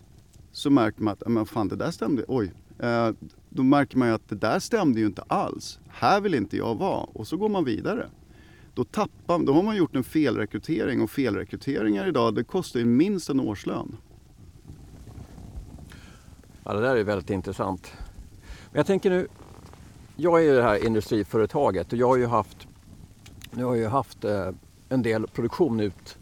så 0.52 0.70
märker 0.70 1.02
man 1.02 1.12
att, 1.12 1.28
men 1.28 1.46
fan 1.46 1.68
det 1.68 1.76
där 1.76 1.90
stämde, 1.90 2.24
oj. 2.28 2.52
Eh, 2.78 3.10
då 3.48 3.62
märker 3.62 3.98
man 3.98 4.08
ju 4.08 4.14
att 4.14 4.28
det 4.28 4.36
där 4.36 4.58
stämde 4.58 5.00
ju 5.00 5.06
inte 5.06 5.22
alls. 5.22 5.78
Här 5.88 6.20
vill 6.20 6.34
inte 6.34 6.56
jag 6.56 6.74
vara. 6.74 7.00
Och 7.00 7.26
så 7.26 7.36
går 7.36 7.48
man 7.48 7.64
vidare. 7.64 8.06
Då, 8.74 8.84
tappar, 8.84 9.38
då 9.38 9.52
har 9.52 9.62
man 9.62 9.76
gjort 9.76 9.96
en 9.96 10.04
felrekrytering 10.04 11.02
och 11.02 11.10
felrekryteringar 11.10 12.08
idag 12.08 12.34
det 12.34 12.44
kostar 12.44 12.80
ju 12.80 12.86
minst 12.86 13.30
en 13.30 13.40
årslön. 13.40 13.96
Ja, 16.64 16.72
det 16.72 16.80
där 16.80 16.96
är 16.96 17.04
väldigt 17.04 17.30
intressant. 17.30 17.92
Men 18.70 18.78
jag 18.78 18.86
tänker 18.86 19.10
nu, 19.10 19.28
jag 20.16 20.40
är 20.40 20.44
ju 20.44 20.54
det 20.54 20.62
här 20.62 20.86
industriföretaget 20.86 21.92
och 21.92 21.98
jag 21.98 22.06
har 22.06 22.16
ju 22.16 22.26
haft, 22.26 22.66
nu 23.60 23.66
har 23.66 23.74
jag 23.74 23.82
ju 23.82 23.88
haft 23.88 24.24
eh, 24.24 24.48
en 24.88 25.02
del 25.02 25.26
produktion 25.26 25.80
ut, 25.80 26.18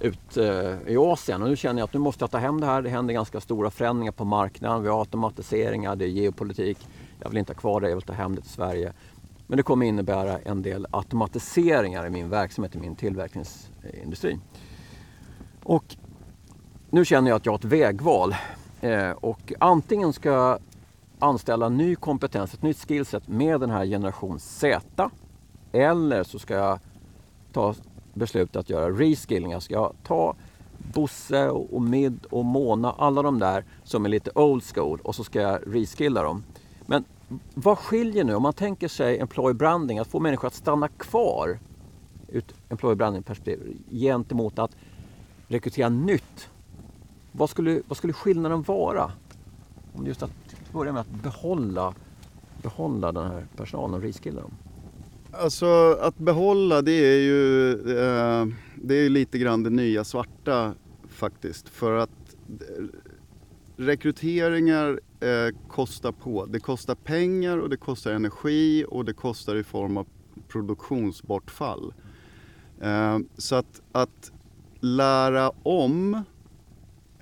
ut 0.00 0.36
eh, 0.36 0.78
i 0.86 0.96
Asien 0.96 1.42
och 1.42 1.48
nu 1.48 1.56
känner 1.56 1.80
jag 1.80 1.86
att 1.86 1.92
nu 1.92 2.00
måste 2.00 2.22
jag 2.22 2.30
ta 2.30 2.38
hem 2.38 2.60
det 2.60 2.66
här. 2.66 2.82
Det 2.82 2.90
händer 2.90 3.14
ganska 3.14 3.40
stora 3.40 3.70
förändringar 3.70 4.12
på 4.12 4.24
marknaden. 4.24 4.82
Vi 4.82 4.88
har 4.88 4.98
automatiseringar, 4.98 5.96
det 5.96 6.04
är 6.04 6.08
geopolitik. 6.08 6.78
Jag 7.20 7.28
vill 7.28 7.38
inte 7.38 7.52
ha 7.52 7.60
kvar 7.60 7.80
det, 7.80 7.88
jag 7.88 7.96
vill 7.96 8.04
ta 8.04 8.12
hem 8.12 8.34
det 8.34 8.40
till 8.40 8.50
Sverige. 8.50 8.92
Men 9.46 9.56
det 9.56 9.62
kommer 9.62 9.86
innebära 9.86 10.38
en 10.38 10.62
del 10.62 10.86
automatiseringar 10.90 12.06
i 12.06 12.10
min 12.10 12.28
verksamhet, 12.28 12.76
i 12.76 12.78
min 12.78 12.96
tillverkningsindustri. 12.96 14.38
Och 15.62 15.96
nu 16.90 17.04
känner 17.04 17.30
jag 17.30 17.36
att 17.36 17.46
jag 17.46 17.52
har 17.52 17.58
ett 17.58 17.64
vägval. 17.64 18.34
Eh, 18.80 19.10
och 19.10 19.52
antingen 19.58 20.12
ska 20.12 20.28
jag 20.28 20.58
anställa 21.18 21.68
ny 21.68 21.96
kompetens, 21.96 22.54
ett 22.54 22.62
nytt 22.62 22.88
skillset 22.88 23.28
med 23.28 23.60
den 23.60 23.70
här 23.70 23.86
generation 23.86 24.40
Z. 24.40 25.10
Eller 25.72 26.24
så 26.24 26.38
ska 26.38 26.54
jag 26.54 26.78
ta 27.52 27.74
beslutet 28.14 28.56
att 28.56 28.70
göra 28.70 28.90
reskilling. 28.90 29.50
Jag 29.50 29.62
ska 29.62 29.92
ta 30.02 30.34
Bosse 30.94 31.48
och 31.50 31.82
Mid 31.82 32.26
och 32.30 32.44
Mona, 32.44 32.92
alla 32.92 33.22
de 33.22 33.38
där 33.38 33.64
som 33.84 34.04
är 34.04 34.08
lite 34.08 34.30
old 34.34 34.64
school 34.64 35.00
och 35.04 35.14
så 35.14 35.24
ska 35.24 35.40
jag 35.40 35.60
reskilla 35.66 36.22
dem. 36.22 36.44
Men 36.86 37.04
vad 37.54 37.78
skiljer 37.78 38.24
nu 38.24 38.34
om 38.34 38.42
man 38.42 38.52
tänker 38.52 38.88
sig 38.88 39.18
employee 39.18 39.54
branding, 39.54 39.98
att 39.98 40.08
få 40.08 40.20
människor 40.20 40.48
att 40.48 40.54
stanna 40.54 40.88
kvar 40.88 41.58
ut 42.28 42.54
employee 42.68 42.96
branding 42.96 43.22
perspektiv 43.22 43.76
gentemot 43.90 44.58
att 44.58 44.76
rekrytera 45.48 45.88
nytt. 45.88 46.48
Vad 47.32 47.50
skulle, 47.50 47.82
vad 47.88 47.96
skulle 47.96 48.12
skillnaden 48.12 48.62
vara? 48.62 49.12
Om 49.94 50.06
just 50.06 50.22
att 50.22 50.30
börja 50.72 50.92
med 50.92 51.00
att 51.00 51.10
behålla, 51.10 51.94
behålla 52.62 53.12
den 53.12 53.30
här 53.30 53.46
personalen 53.56 53.94
och 53.94 54.02
reskilla 54.02 54.40
dem. 54.40 54.52
Alltså 55.34 55.98
att 56.00 56.18
behålla 56.18 56.82
det 56.82 56.92
är 56.92 57.20
ju 57.20 57.70
eh, 57.72 58.46
det 58.76 58.94
är 58.94 59.08
lite 59.08 59.38
grann 59.38 59.62
det 59.62 59.70
nya 59.70 60.04
svarta 60.04 60.74
faktiskt. 61.08 61.68
För 61.68 61.96
att 61.96 62.36
eh, 62.48 62.84
rekryteringar 63.76 65.00
eh, 65.20 65.56
kostar 65.68 66.12
på. 66.12 66.46
Det 66.46 66.60
kostar 66.60 66.94
pengar 66.94 67.58
och 67.58 67.70
det 67.70 67.76
kostar 67.76 68.12
energi 68.12 68.84
och 68.88 69.04
det 69.04 69.12
kostar 69.12 69.56
i 69.56 69.64
form 69.64 69.96
av 69.96 70.06
produktionsbortfall. 70.48 71.94
Eh, 72.80 73.18
så 73.36 73.54
att, 73.56 73.82
att 73.92 74.32
lära 74.80 75.50
om 75.62 76.22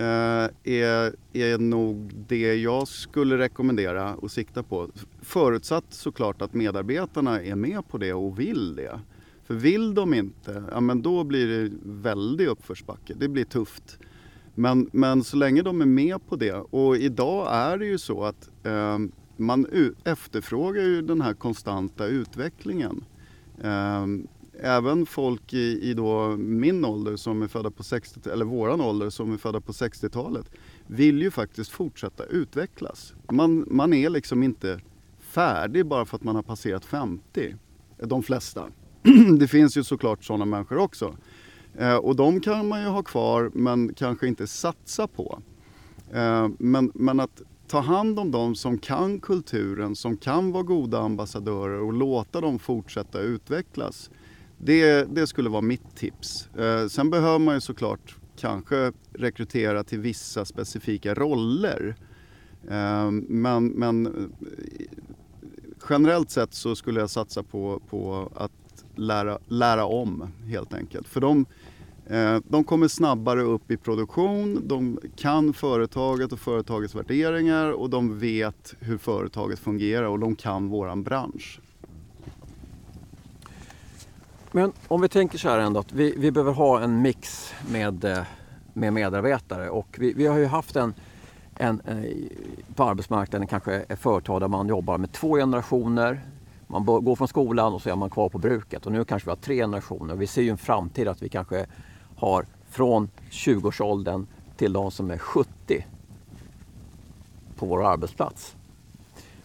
Eh, 0.00 0.48
är, 0.64 1.14
är 1.32 1.58
nog 1.58 2.12
det 2.28 2.54
jag 2.54 2.88
skulle 2.88 3.38
rekommendera 3.38 4.14
och 4.14 4.30
sikta 4.30 4.62
på. 4.62 4.88
Förutsatt 5.22 5.84
såklart 5.88 6.42
att 6.42 6.54
medarbetarna 6.54 7.42
är 7.42 7.54
med 7.54 7.88
på 7.88 7.98
det 7.98 8.12
och 8.12 8.38
vill 8.38 8.76
det. 8.76 9.00
För 9.44 9.54
vill 9.54 9.94
de 9.94 10.14
inte, 10.14 10.64
ja 10.72 10.80
men 10.80 11.02
då 11.02 11.24
blir 11.24 11.46
det 11.46 11.76
väldigt 11.82 12.48
uppförsbacke. 12.48 13.14
Det 13.14 13.28
blir 13.28 13.44
tufft. 13.44 13.98
Men, 14.54 14.88
men 14.92 15.24
så 15.24 15.36
länge 15.36 15.62
de 15.62 15.80
är 15.80 15.86
med 15.86 16.26
på 16.28 16.36
det 16.36 16.54
och 16.54 16.96
idag 16.96 17.48
är 17.50 17.78
det 17.78 17.86
ju 17.86 17.98
så 17.98 18.24
att 18.24 18.50
eh, 18.62 18.98
man 19.36 19.66
efterfrågar 20.04 20.82
ju 20.82 21.02
den 21.02 21.20
här 21.20 21.34
konstanta 21.34 22.06
utvecklingen. 22.06 23.04
Eh, 23.62 24.06
även 24.62 25.06
folk 25.06 25.52
i, 25.52 25.90
i 25.90 25.94
då 25.94 26.36
min 26.36 26.84
ålder 26.84 27.16
som 27.16 27.42
är 27.42 27.48
födda 27.48 27.70
på 27.70 27.82
60 27.82 28.30
eller 28.30 28.44
våran 28.44 28.80
ålder 28.80 29.10
som 29.10 29.32
är 29.32 29.36
födda 29.36 29.60
på 29.60 29.72
60-talet 29.72 30.50
vill 30.86 31.22
ju 31.22 31.30
faktiskt 31.30 31.70
fortsätta 31.70 32.24
utvecklas. 32.24 33.14
Man, 33.30 33.64
man 33.70 33.92
är 33.92 34.10
liksom 34.10 34.42
inte 34.42 34.80
färdig 35.20 35.86
bara 35.86 36.04
för 36.04 36.16
att 36.16 36.24
man 36.24 36.36
har 36.36 36.42
passerat 36.42 36.84
50. 36.84 37.54
De 37.96 38.22
flesta. 38.22 38.68
det 39.38 39.48
finns 39.48 39.76
ju 39.76 39.84
såklart 39.84 40.24
sådana 40.24 40.44
människor 40.44 40.78
också. 40.78 41.16
Eh, 41.78 41.96
och 41.96 42.16
de 42.16 42.40
kan 42.40 42.68
man 42.68 42.82
ju 42.82 42.88
ha 42.88 43.02
kvar 43.02 43.50
men 43.54 43.94
kanske 43.94 44.28
inte 44.28 44.46
satsa 44.46 45.06
på. 45.06 45.42
Eh, 46.12 46.48
men, 46.58 46.92
men 46.94 47.20
att 47.20 47.42
ta 47.68 47.80
hand 47.80 48.18
om 48.18 48.30
dem 48.30 48.54
som 48.54 48.78
kan 48.78 49.20
kulturen, 49.20 49.96
som 49.96 50.16
kan 50.16 50.52
vara 50.52 50.62
goda 50.62 51.00
ambassadörer 51.00 51.80
och 51.80 51.92
låta 51.92 52.40
dem 52.40 52.58
fortsätta 52.58 53.20
utvecklas. 53.20 54.10
Det, 54.64 55.14
det 55.14 55.26
skulle 55.26 55.48
vara 55.48 55.62
mitt 55.62 55.96
tips. 55.96 56.48
Eh, 56.56 56.86
sen 56.86 57.10
behöver 57.10 57.38
man 57.38 57.54
ju 57.54 57.60
såklart 57.60 58.16
kanske 58.36 58.92
rekrytera 59.12 59.84
till 59.84 60.00
vissa 60.00 60.44
specifika 60.44 61.14
roller. 61.14 61.96
Eh, 62.70 63.10
men, 63.10 63.66
men 63.66 64.06
eh, 64.06 64.12
generellt 65.90 66.30
sett 66.30 66.54
så 66.54 66.76
skulle 66.76 67.00
jag 67.00 67.10
satsa 67.10 67.42
på, 67.42 67.80
på 67.90 68.32
att 68.36 68.52
lära, 68.94 69.38
lära 69.48 69.84
om 69.84 70.32
helt 70.46 70.74
enkelt. 70.74 71.08
För 71.08 71.20
de, 71.20 71.46
Eh, 72.10 72.38
de 72.48 72.64
kommer 72.64 72.88
snabbare 72.88 73.42
upp 73.42 73.70
i 73.70 73.76
produktion, 73.76 74.62
de 74.64 74.98
kan 75.16 75.52
företaget 75.52 76.32
och 76.32 76.38
företagets 76.38 76.94
värderingar 76.94 77.70
och 77.70 77.90
de 77.90 78.18
vet 78.18 78.74
hur 78.80 78.98
företaget 78.98 79.58
fungerar 79.58 80.06
och 80.06 80.18
de 80.18 80.36
kan 80.36 80.68
våran 80.68 81.02
bransch. 81.02 81.60
Men 84.52 84.72
om 84.88 85.00
vi 85.00 85.08
tänker 85.08 85.38
så 85.38 85.48
här 85.48 85.58
ändå 85.58 85.80
att 85.80 85.92
vi, 85.92 86.14
vi 86.16 86.30
behöver 86.30 86.52
ha 86.52 86.80
en 86.80 87.02
mix 87.02 87.52
med, 87.68 88.04
eh, 88.04 88.22
med 88.72 88.92
medarbetare 88.92 89.70
och 89.70 89.96
vi, 89.98 90.12
vi 90.12 90.26
har 90.26 90.38
ju 90.38 90.46
haft 90.46 90.76
en, 90.76 90.94
en, 91.56 91.82
en, 91.84 92.28
på 92.74 92.84
arbetsmarknaden 92.84 93.48
kanske 93.48 93.74
ett 93.74 93.98
företag 93.98 94.40
där 94.40 94.48
man 94.48 94.68
jobbar 94.68 94.98
med 94.98 95.12
två 95.12 95.36
generationer. 95.36 96.20
Man 96.66 96.84
går 96.84 97.16
från 97.16 97.28
skolan 97.28 97.74
och 97.74 97.82
så 97.82 97.90
är 97.90 97.96
man 97.96 98.10
kvar 98.10 98.28
på 98.28 98.38
bruket 98.38 98.86
och 98.86 98.92
nu 98.92 99.04
kanske 99.04 99.26
vi 99.26 99.30
har 99.30 99.36
tre 99.36 99.56
generationer. 99.56 100.14
Vi 100.14 100.26
ser 100.26 100.42
ju 100.42 100.50
en 100.50 100.58
framtid 100.58 101.08
att 101.08 101.22
vi 101.22 101.28
kanske 101.28 101.66
har 102.16 102.44
från 102.70 103.10
20-årsåldern 103.30 104.26
till 104.56 104.72
de 104.72 104.90
som 104.90 105.10
är 105.10 105.18
70 105.18 105.86
på 107.56 107.66
vår 107.66 107.86
arbetsplats. 107.86 108.56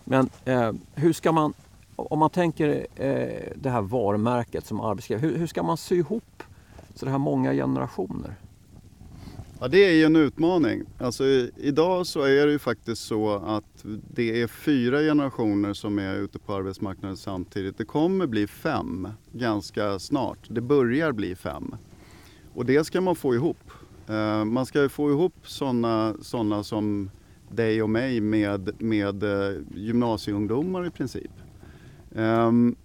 Men 0.03 0.29
eh, 0.45 0.71
hur 0.95 1.13
ska 1.13 1.31
man, 1.31 1.53
om 1.95 2.19
man 2.19 2.29
tänker 2.29 2.87
eh, 2.95 3.51
det 3.55 3.69
här 3.69 3.81
varumärket 3.81 4.65
som 4.65 4.81
arbetsgivare, 4.81 5.27
hur, 5.27 5.37
hur, 5.37 5.47
ska 5.47 5.63
man 5.63 5.77
sy 5.77 5.95
ihop 5.95 6.43
så 6.95 7.05
det 7.05 7.11
här 7.11 7.17
många 7.17 7.53
generationer? 7.53 8.35
Ja, 9.59 9.67
det 9.67 9.85
är 9.85 9.91
ju 9.91 10.03
en 10.03 10.15
utmaning. 10.15 10.83
Alltså, 10.99 11.23
idag 11.57 12.07
så 12.07 12.21
är 12.21 12.45
det 12.45 12.51
ju 12.51 12.59
faktiskt 12.59 13.01
så 13.01 13.35
att 13.35 13.85
det 14.13 14.41
är 14.41 14.47
fyra 14.47 14.99
generationer 14.99 15.73
som 15.73 15.99
är 15.99 16.15
ute 16.15 16.39
på 16.39 16.53
arbetsmarknaden 16.53 17.17
samtidigt. 17.17 17.77
Det 17.77 17.85
kommer 17.85 18.27
bli 18.27 18.47
fem 18.47 19.07
ganska 19.31 19.99
snart. 19.99 20.39
Det 20.47 20.61
börjar 20.61 21.11
bli 21.11 21.35
fem. 21.35 21.75
Och 22.53 22.65
det 22.65 22.83
ska 22.83 23.01
man 23.01 23.15
få 23.15 23.35
ihop. 23.35 23.71
Eh, 24.07 24.45
man 24.45 24.65
ska 24.65 24.89
få 24.89 25.11
ihop 25.11 25.33
sådana 25.43 26.15
såna 26.21 26.63
som 26.63 27.09
dig 27.49 27.83
och 27.83 27.89
mig 27.89 28.21
med, 28.21 28.81
med 28.81 29.23
eh, 29.23 29.61
gymnasieungdomar 29.75 30.87
i 30.87 30.89
princip. 30.89 31.31
Um, 32.15 32.75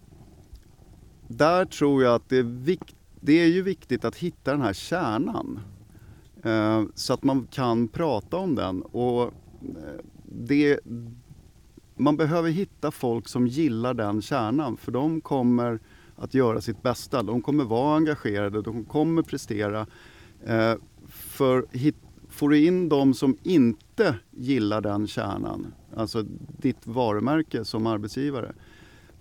där 1.28 1.64
tror 1.64 2.02
jag 2.02 2.14
att 2.14 2.28
det 2.28 2.36
är, 2.38 2.42
vikt, 2.42 2.96
det 3.20 3.32
är 3.32 3.46
ju 3.46 3.62
viktigt 3.62 4.04
att 4.04 4.16
hitta 4.16 4.50
den 4.50 4.62
här 4.62 4.72
kärnan. 4.72 5.60
uh, 6.46 6.82
så 6.94 7.12
att 7.14 7.22
man 7.22 7.46
kan 7.50 7.88
prata 7.88 8.36
om 8.36 8.54
den. 8.54 8.82
Och 8.82 9.22
eh, 9.22 9.30
det, 10.24 10.80
man 11.96 12.16
behöver 12.16 12.50
hitta 12.50 12.90
folk 12.90 13.28
som 13.28 13.46
gillar 13.46 13.94
den 13.94 14.22
kärnan 14.22 14.76
för 14.76 14.92
de 14.92 15.20
kommer 15.20 15.80
att 16.16 16.34
göra 16.34 16.60
sitt 16.60 16.82
bästa. 16.82 17.22
De 17.22 17.42
kommer 17.42 17.64
vara 17.64 17.96
engagerade, 17.96 18.62
de 18.62 18.84
kommer 18.84 19.22
prestera. 19.22 19.86
Uh, 20.48 20.74
för 21.08 21.66
hit, 21.70 21.96
får 22.28 22.48
du 22.48 22.66
in 22.66 22.88
de 22.88 23.14
som 23.14 23.36
inte 23.42 24.14
gillar 24.30 24.80
den 24.80 25.06
kärnan, 25.06 25.74
alltså 25.96 26.24
ditt 26.58 26.86
varumärke 26.86 27.64
som 27.64 27.86
arbetsgivare, 27.86 28.52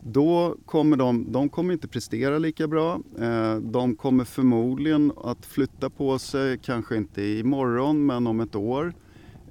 då 0.03 0.55
kommer 0.65 0.97
de, 0.97 1.31
de 1.31 1.49
kommer 1.49 1.73
inte 1.73 1.87
prestera 1.87 2.37
lika 2.37 2.67
bra. 2.67 2.99
Eh, 3.19 3.55
de 3.55 3.95
kommer 3.95 4.25
förmodligen 4.25 5.11
att 5.23 5.45
flytta 5.45 5.89
på 5.89 6.19
sig, 6.19 6.57
kanske 6.57 6.97
inte 6.97 7.23
imorgon 7.23 8.05
men 8.05 8.27
om 8.27 8.39
ett 8.39 8.55
år. 8.55 8.93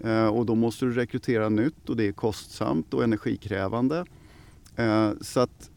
Eh, 0.05 0.27
och 0.27 0.47
då 0.47 0.55
måste 0.55 0.85
du 0.85 0.93
rekrytera 0.93 1.49
nytt 1.49 1.89
och 1.89 1.97
det 1.97 2.09
är 2.09 2.13
kostsamt 2.13 2.95
och 2.95 3.05
energikrävande. 3.05 4.05
Eh, 4.77 5.11
så 5.21 5.41
att 5.41 5.71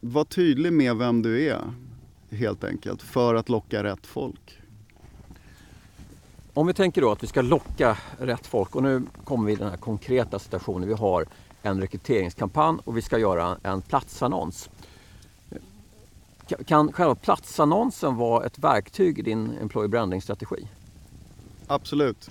var 0.00 0.24
tydlig 0.24 0.72
med 0.72 0.96
vem 0.96 1.22
du 1.22 1.44
är 1.44 1.60
helt 2.30 2.64
enkelt 2.64 3.02
för 3.02 3.34
att 3.34 3.48
locka 3.48 3.84
rätt 3.84 4.06
folk. 4.06 4.60
Om 6.54 6.66
vi 6.66 6.74
tänker 6.74 7.00
då 7.00 7.12
att 7.12 7.22
vi 7.22 7.26
ska 7.26 7.42
locka 7.42 7.98
rätt 8.18 8.46
folk 8.46 8.76
och 8.76 8.82
nu 8.82 9.02
kommer 9.24 9.46
vi 9.46 9.52
i 9.52 9.56
den 9.56 9.70
här 9.70 9.76
konkreta 9.76 10.38
situationen. 10.38 10.88
Vi 10.88 10.94
har 10.94 11.26
en 11.62 11.80
rekryteringskampanj 11.80 12.78
och 12.84 12.96
vi 12.96 13.02
ska 13.02 13.18
göra 13.18 13.58
en 13.62 13.82
platsannons. 13.82 14.70
Kan 16.66 16.92
själva 16.92 17.14
platsannonsen 17.14 18.16
vara 18.16 18.46
ett 18.46 18.58
verktyg 18.58 19.18
i 19.18 19.22
din 19.22 19.58
employee 19.60 19.88
branding-strategi? 19.88 20.68
Absolut. 21.66 22.30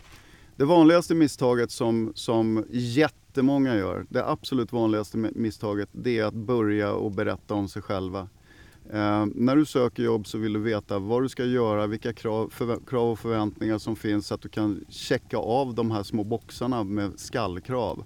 Det 0.56 0.66
vanligaste 0.66 1.16
misstaget 1.16 1.72
som, 1.72 2.12
som 2.16 2.66
jättemånga 2.70 3.76
gör, 3.76 4.06
det 4.10 4.26
absolut 4.26 4.72
vanligaste 4.72 5.18
misstaget, 5.18 5.90
det 5.92 6.20
är 6.20 6.26
att 6.26 6.34
börja 6.34 6.94
och 6.94 7.12
berätta 7.12 7.54
om 7.54 7.70
sig 7.70 7.82
själva. 7.82 8.28
Eh, 8.94 9.26
när 9.36 9.56
du 9.56 9.66
söker 9.66 10.04
jobb 10.04 10.28
så 10.28 10.38
vill 10.38 10.54
du 10.54 10.60
veta 10.60 11.00
vad 11.00 11.22
du 11.22 11.30
ska 11.30 11.46
göra, 11.46 11.88
vilka 11.88 12.14
krav, 12.14 12.50
för, 12.50 12.80
krav 12.88 13.12
och 13.12 13.20
förväntningar 13.20 13.78
som 13.78 13.96
finns 13.96 14.28
så 14.28 14.34
att 14.34 14.42
du 14.42 14.50
kan 14.50 14.86
checka 14.90 15.38
av 15.38 15.74
de 15.74 15.92
här 15.92 16.04
små 16.04 16.24
boxarna 16.24 16.84
med 16.84 17.20
skallkrav. 17.20 18.04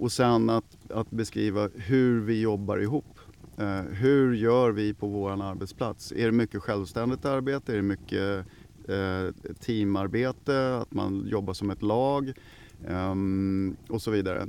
Och 0.00 0.12
sen 0.12 0.50
att, 0.50 0.90
att 0.90 1.10
beskriva 1.10 1.68
hur 1.74 2.20
vi 2.20 2.40
jobbar 2.40 2.78
ihop. 2.78 3.18
Eh, 3.58 3.80
hur 3.80 4.34
gör 4.34 4.70
vi 4.70 4.94
på 4.94 5.06
vår 5.06 5.42
arbetsplats? 5.42 6.12
Är 6.12 6.26
det 6.26 6.32
mycket 6.32 6.62
självständigt 6.62 7.24
arbete? 7.24 7.72
Är 7.72 7.76
det 7.76 7.82
mycket 7.82 8.46
eh, 8.88 9.52
teamarbete? 9.60 10.76
Att 10.76 10.92
man 10.92 11.26
jobbar 11.26 11.54
som 11.54 11.70
ett 11.70 11.82
lag? 11.82 12.32
Eh, 12.86 13.14
och 13.88 14.02
så 14.02 14.10
vidare. 14.10 14.46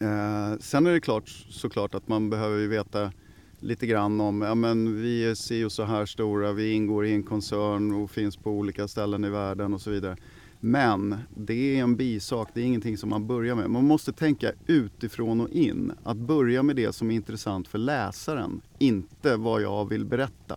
Eh, 0.00 0.58
sen 0.60 0.86
är 0.86 0.92
det 0.92 1.00
klart, 1.00 1.28
såklart 1.48 1.94
att 1.94 2.08
man 2.08 2.30
behöver 2.30 2.66
veta 2.66 3.12
lite 3.60 3.86
grann 3.86 4.20
om, 4.20 4.42
ja 4.42 4.54
men 4.54 5.02
vi 5.02 5.24
är 5.24 5.34
si 5.34 5.64
och 5.64 5.72
så 5.72 5.82
här 5.82 6.06
stora, 6.06 6.52
vi 6.52 6.72
ingår 6.72 7.06
i 7.06 7.12
en 7.12 7.22
koncern 7.22 7.94
och 7.94 8.10
finns 8.10 8.36
på 8.36 8.50
olika 8.50 8.88
ställen 8.88 9.24
i 9.24 9.30
världen 9.30 9.74
och 9.74 9.80
så 9.80 9.90
vidare. 9.90 10.16
Men 10.60 11.16
det 11.34 11.78
är 11.78 11.82
en 11.82 11.96
bisak, 11.96 12.48
det 12.54 12.60
är 12.60 12.64
ingenting 12.64 12.98
som 12.98 13.10
man 13.10 13.26
börjar 13.26 13.54
med. 13.54 13.70
Man 13.70 13.84
måste 13.84 14.12
tänka 14.12 14.52
utifrån 14.66 15.40
och 15.40 15.48
in. 15.48 15.92
Att 16.02 16.16
börja 16.16 16.62
med 16.62 16.76
det 16.76 16.92
som 16.92 17.10
är 17.10 17.14
intressant 17.14 17.68
för 17.68 17.78
läsaren, 17.78 18.60
inte 18.78 19.36
vad 19.36 19.62
jag 19.62 19.88
vill 19.88 20.04
berätta. 20.04 20.56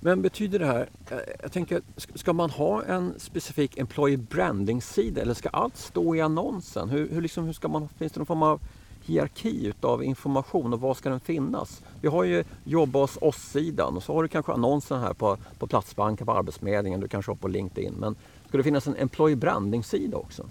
Men 0.00 0.22
betyder 0.22 0.58
det 0.58 0.66
här, 0.66 0.88
eh, 1.10 1.18
jag 1.42 1.52
tänker, 1.52 1.80
ska 1.96 2.32
man 2.32 2.50
ha 2.50 2.84
en 2.84 3.14
specifik 3.18 3.78
employee 3.78 4.16
branding-sida 4.16 5.22
eller 5.22 5.34
ska 5.34 5.48
allt 5.48 5.76
stå 5.76 6.14
i 6.14 6.20
annonsen? 6.20 6.88
Hur, 6.88 7.08
hur, 7.08 7.20
liksom, 7.20 7.44
hur 7.44 7.52
ska 7.52 7.68
man, 7.68 7.88
finns 7.88 8.12
det 8.12 8.20
någon 8.20 8.26
form 8.26 8.42
av 8.42 8.60
hierarki 9.06 9.66
utav 9.66 10.04
information 10.04 10.72
och 10.72 10.80
var 10.80 10.94
ska 10.94 11.08
den 11.08 11.20
finnas? 11.20 11.82
Vi 12.00 12.08
har 12.08 12.24
ju 12.24 12.44
jobba 12.64 12.98
hos 12.98 13.18
oss-sidan 13.20 13.96
och 13.96 14.02
så 14.02 14.14
har 14.14 14.22
du 14.22 14.28
kanske 14.28 14.52
annonsen 14.52 15.00
här 15.00 15.12
på, 15.12 15.36
på 15.58 15.66
Platsbanken, 15.66 16.26
på 16.26 16.32
Arbetsförmedlingen, 16.32 17.00
du 17.00 17.08
kanske 17.08 17.30
har 17.30 17.36
på 17.36 17.48
LinkedIn. 17.48 17.94
Men 17.98 18.16
ska 18.48 18.56
det 18.56 18.64
finnas 18.64 18.86
en 18.86 18.96
employee 18.96 19.36
branding-sida 19.36 20.16
också? 20.16 20.46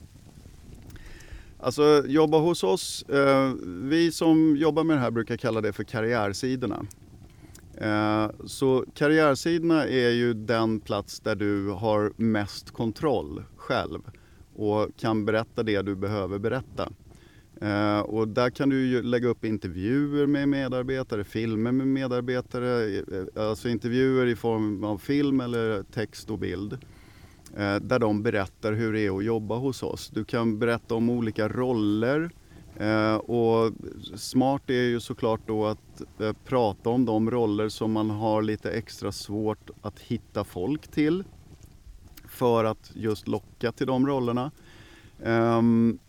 Alltså 1.60 2.04
jobba 2.08 2.38
hos 2.38 2.64
oss, 2.64 3.04
eh, 3.10 3.54
vi 3.66 4.12
som 4.12 4.56
jobbar 4.58 4.84
med 4.84 4.98
det 4.98 5.02
här 5.02 5.12
brukar 5.12 5.38
kalla 5.38 5.62
det 5.62 5.74
för 5.74 5.84
karriärsidorna. 5.84 6.86
Eh, 7.78 8.30
så 8.46 8.86
karriärsidorna 8.94 9.88
är 9.88 10.10
ju 10.10 10.34
den 10.34 10.80
plats 10.80 11.20
där 11.20 11.36
du 11.36 11.70
har 11.70 12.12
mest 12.16 12.72
kontroll 12.72 13.44
själv 13.58 14.00
och 14.56 14.90
kan 14.98 15.26
berätta 15.26 15.64
det 15.64 15.82
du 15.82 15.96
behöver 15.96 16.40
berätta. 16.40 16.90
Uh, 17.62 18.00
och 18.00 18.28
där 18.28 18.50
kan 18.50 18.70
du 18.70 18.86
ju 18.86 19.04
lägga 19.04 19.28
upp 19.28 19.46
intervjuer 19.46 20.28
med 20.28 20.50
medarbetare, 20.50 21.24
filmer 21.24 21.72
med 21.72 21.88
medarbetare, 21.88 22.98
eh, 22.98 23.50
alltså 23.50 23.70
intervjuer 23.70 24.26
i 24.26 24.36
form 24.36 24.84
av 24.84 24.98
film 24.98 25.42
eller 25.42 25.84
text 25.84 26.30
och 26.30 26.40
bild. 26.40 26.74
Uh, 26.74 27.76
där 27.76 28.00
de 28.00 28.24
berättar 28.24 28.74
hur 28.74 28.94
det 28.94 29.00
är 29.00 29.18
att 29.18 29.26
jobba 29.26 29.56
hos 29.56 29.84
oss. 29.84 30.10
Du 30.10 30.26
kan 30.26 30.60
berätta 30.60 30.96
om 30.96 31.10
olika 31.10 31.48
roller 31.50 32.30
uh, 32.82 33.16
och 33.16 33.74
smart 34.16 34.70
är 34.70 34.74
ju 34.84 35.00
såklart 35.00 35.42
då 35.46 35.66
att 35.66 36.02
prata 36.46 36.90
om 36.90 37.06
de 37.06 37.32
roller 37.32 37.70
som 37.70 37.92
man 37.92 38.10
har 38.10 38.42
lite 38.42 38.72
extra 38.72 39.12
svårt 39.12 39.70
att 39.82 40.00
hitta 40.00 40.44
folk 40.44 40.88
till 40.88 41.24
för 42.28 42.66
att 42.66 42.92
just 42.94 43.28
locka 43.28 43.72
till 43.72 43.88
de 43.88 44.08
rollerna. 44.08 44.52
Um, 45.24 46.00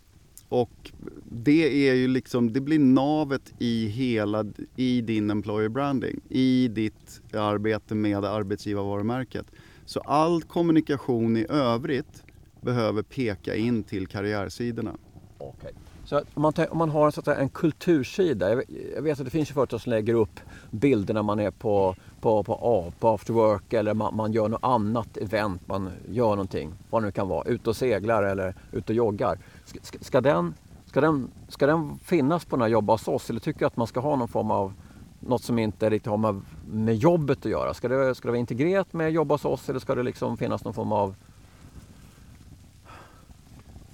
och 0.48 0.92
det 1.30 1.88
är 1.88 1.94
ju 1.94 2.08
liksom, 2.08 2.52
det 2.52 2.60
blir 2.60 2.78
navet 2.78 3.52
i 3.58 3.86
hela, 3.86 4.44
i 4.76 5.00
din 5.00 5.30
employer 5.30 5.68
branding, 5.68 6.20
i 6.28 6.68
ditt 6.68 7.20
arbete 7.32 7.94
med 7.94 8.24
arbetsgivarvarumärket. 8.24 9.46
Så 9.84 10.00
all 10.00 10.42
kommunikation 10.42 11.36
i 11.36 11.46
övrigt 11.48 12.24
behöver 12.60 13.02
peka 13.02 13.54
in 13.54 13.84
till 13.84 14.06
karriärsidorna. 14.06 14.96
Okay. 15.38 15.72
Så 16.06 16.18
om 16.34 16.42
man, 16.42 16.52
om 16.70 16.78
man 16.78 16.90
har 16.90 17.28
en, 17.28 17.40
en 17.40 17.48
kultursida, 17.48 18.48
jag, 18.48 18.62
jag 18.94 19.02
vet 19.02 19.20
att 19.20 19.24
det 19.24 19.30
finns 19.30 19.50
ju 19.50 19.54
företag 19.54 19.80
som 19.80 19.90
lägger 19.90 20.14
upp 20.14 20.40
bilder 20.70 21.14
när 21.14 21.22
man 21.22 21.40
är 21.40 21.50
på, 21.50 21.96
på, 22.20 22.42
på, 22.42 22.54
på, 22.54 22.92
på 22.98 23.08
after 23.08 23.32
work 23.32 23.72
eller 23.72 23.94
man, 23.94 24.16
man, 24.16 24.32
gör 24.32 24.48
något 24.48 24.64
annat 24.64 25.16
event, 25.16 25.62
man 25.68 25.90
gör 26.08 26.28
någonting, 26.28 26.72
vad 26.90 27.02
det 27.02 27.06
nu 27.06 27.12
kan 27.12 27.28
vara, 27.28 27.44
ut 27.44 27.66
och 27.66 27.76
seglar 27.76 28.22
eller 28.22 28.54
ut 28.72 28.88
och 28.88 28.94
joggar. 28.94 29.38
Ska, 29.64 29.78
ska, 30.00 30.20
den, 30.20 30.54
ska, 30.86 31.00
den, 31.00 31.30
ska 31.48 31.66
den 31.66 31.98
finnas 31.98 32.44
på 32.44 32.56
den 32.56 32.62
här 32.62 32.68
Jobba 32.68 32.92
hos 32.92 33.08
oss 33.08 33.30
eller 33.30 33.40
tycker 33.40 33.60
du 33.60 33.66
att 33.66 33.76
man 33.76 33.86
ska 33.86 34.00
ha 34.00 34.16
någon 34.16 34.28
form 34.28 34.50
av 34.50 34.72
något 35.20 35.42
som 35.42 35.58
inte 35.58 35.90
riktigt 35.90 36.10
har 36.10 36.16
med, 36.16 36.40
med 36.66 36.96
jobbet 36.96 37.38
att 37.38 37.50
göra? 37.50 37.74
Ska 37.74 37.88
det, 37.88 38.14
ska 38.14 38.28
det 38.28 38.32
vara 38.32 38.40
integrerat 38.40 38.92
med 38.92 39.12
Jobba 39.12 39.34
hos 39.34 39.44
oss 39.44 39.68
eller 39.68 39.80
ska 39.80 39.94
det 39.94 40.02
liksom 40.02 40.36
finnas 40.36 40.64
någon 40.64 40.74
form 40.74 40.92
av 40.92 41.14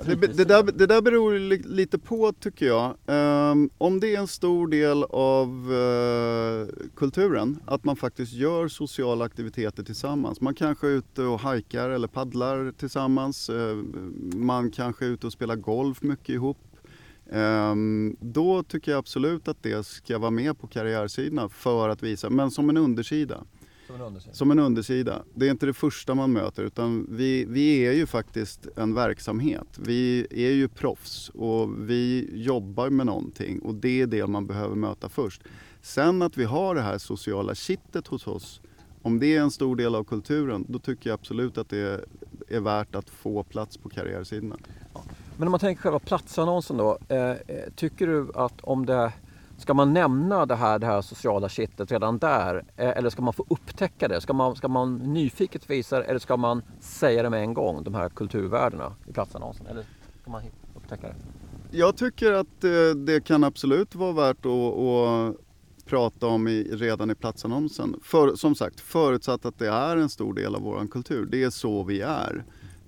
det, 0.06 0.14
det, 0.14 0.44
där, 0.44 0.62
det 0.62 0.86
där 0.86 1.02
beror 1.02 1.38
lite 1.68 1.98
på 1.98 2.32
tycker 2.32 2.66
jag. 2.66 2.96
Um, 3.06 3.70
om 3.78 4.00
det 4.00 4.14
är 4.14 4.18
en 4.18 4.26
stor 4.26 4.68
del 4.68 5.04
av 5.04 5.72
uh, 5.72 6.68
kulturen, 6.96 7.58
att 7.66 7.84
man 7.84 7.96
faktiskt 7.96 8.32
gör 8.32 8.68
sociala 8.68 9.24
aktiviteter 9.24 9.82
tillsammans. 9.82 10.40
Man 10.40 10.54
kanske 10.54 10.86
är 10.86 10.90
ute 10.90 11.22
och 11.22 11.40
hajkar 11.40 11.90
eller 11.90 12.08
paddlar 12.08 12.72
tillsammans. 12.72 13.50
Uh, 13.50 13.76
man 14.34 14.70
kanske 14.70 15.04
är 15.04 15.08
ute 15.08 15.26
och 15.26 15.32
spelar 15.32 15.56
golf 15.56 16.02
mycket 16.02 16.28
ihop. 16.28 16.58
Um, 17.30 18.16
då 18.20 18.62
tycker 18.62 18.90
jag 18.90 18.98
absolut 18.98 19.48
att 19.48 19.62
det 19.62 19.86
ska 19.86 20.18
vara 20.18 20.30
med 20.30 20.58
på 20.58 20.66
karriärsidorna 20.66 21.48
för 21.48 21.88
att 21.88 22.02
visa, 22.02 22.30
men 22.30 22.50
som 22.50 22.70
en 22.70 22.76
undersida. 22.76 23.44
Som 23.86 23.94
en 23.94 24.00
undersida. 24.00 24.34
Som 24.34 24.50
en 24.50 24.58
undersida. 24.58 25.22
Det 25.34 25.46
är 25.46 25.50
inte 25.50 25.66
det 25.66 25.72
första 25.72 26.14
man 26.14 26.32
möter 26.32 26.62
utan 26.62 27.06
vi, 27.10 27.44
vi 27.44 27.86
är 27.86 27.92
ju 27.92 28.06
faktiskt 28.06 28.66
en 28.76 28.94
verksamhet. 28.94 29.66
Vi 29.78 30.26
är 30.30 30.50
ju 30.50 30.68
proffs 30.68 31.28
och 31.28 31.88
vi 31.90 32.30
jobbar 32.32 32.90
med 32.90 33.06
någonting 33.06 33.58
och 33.58 33.74
det 33.74 34.00
är 34.00 34.06
det 34.06 34.26
man 34.26 34.46
behöver 34.46 34.74
möta 34.74 35.08
först. 35.08 35.42
Sen 35.82 36.22
att 36.22 36.36
vi 36.36 36.44
har 36.44 36.74
det 36.74 36.82
här 36.82 36.98
sociala 36.98 37.54
kittet 37.54 38.06
hos 38.06 38.26
oss, 38.26 38.60
om 39.02 39.18
det 39.18 39.36
är 39.36 39.40
en 39.40 39.50
stor 39.50 39.76
del 39.76 39.94
av 39.94 40.04
kulturen, 40.04 40.64
då 40.68 40.78
tycker 40.78 41.10
jag 41.10 41.14
absolut 41.14 41.58
att 41.58 41.68
det 41.68 42.04
är 42.48 42.60
värt 42.60 42.94
att 42.94 43.10
få 43.10 43.42
plats 43.42 43.76
på 43.76 43.88
karriärsidorna. 43.88 44.56
Men 45.36 45.48
om 45.48 45.50
man 45.50 45.60
tänker 45.60 45.82
själva 45.82 45.98
platsannonsen 45.98 46.76
då, 46.76 46.98
eh, 47.08 47.30
eh 47.30 47.36
tycker 47.76 48.06
du 48.06 48.30
att 48.34 48.60
om 48.60 48.86
det 48.86 49.12
Ska 49.58 49.74
man 49.74 49.92
nämna 49.92 50.46
det 50.46 50.56
här, 50.56 50.78
det 50.78 50.86
här 50.86 51.02
sociala 51.02 51.48
kittet 51.48 51.92
redan 51.92 52.18
där 52.18 52.64
eh, 52.76 52.88
eller 52.88 53.10
ska 53.10 53.22
man 53.22 53.32
få 53.32 53.46
upptäcka 53.48 54.08
det? 54.08 54.20
Ska 54.20 54.32
man, 54.32 54.56
ska 54.56 54.68
man 54.68 54.96
nyfiket 54.96 55.70
visa 55.70 55.98
det 55.98 56.04
eller 56.04 56.18
ska 56.18 56.36
man 56.36 56.62
säga 56.80 57.22
det 57.22 57.30
med 57.30 57.42
en 57.42 57.54
gång, 57.54 57.84
de 57.84 57.94
här 57.94 58.08
kulturvärdena 58.08 58.92
i 59.06 59.12
platsannonsen? 59.12 59.66
Eller 59.66 59.84
ska 60.22 60.30
man 60.30 60.42
upptäcka 60.76 61.06
det? 61.06 61.14
Jag 61.78 61.96
tycker 61.96 62.32
att 62.32 62.64
eh, 62.64 62.70
det 63.06 63.24
kan 63.24 63.44
absolut 63.44 63.94
vara 63.94 64.12
värt 64.12 64.46
att, 64.46 64.78
att 64.78 65.36
prata 65.86 66.26
om 66.26 66.48
i, 66.48 66.62
redan 66.62 67.10
i 67.10 67.14
platsannonsen. 67.14 68.00
För, 68.02 68.34
som 68.34 68.54
sagt, 68.54 68.80
förutsatt 68.80 69.46
att 69.46 69.58
det 69.58 69.68
är 69.68 69.96
en 69.96 70.08
stor 70.08 70.34
del 70.34 70.54
av 70.54 70.62
vår 70.62 70.86
kultur. 70.86 71.28
Det 71.30 71.42
är 71.42 71.50
så 71.50 71.84
vi 71.84 72.00
är. 72.00 72.44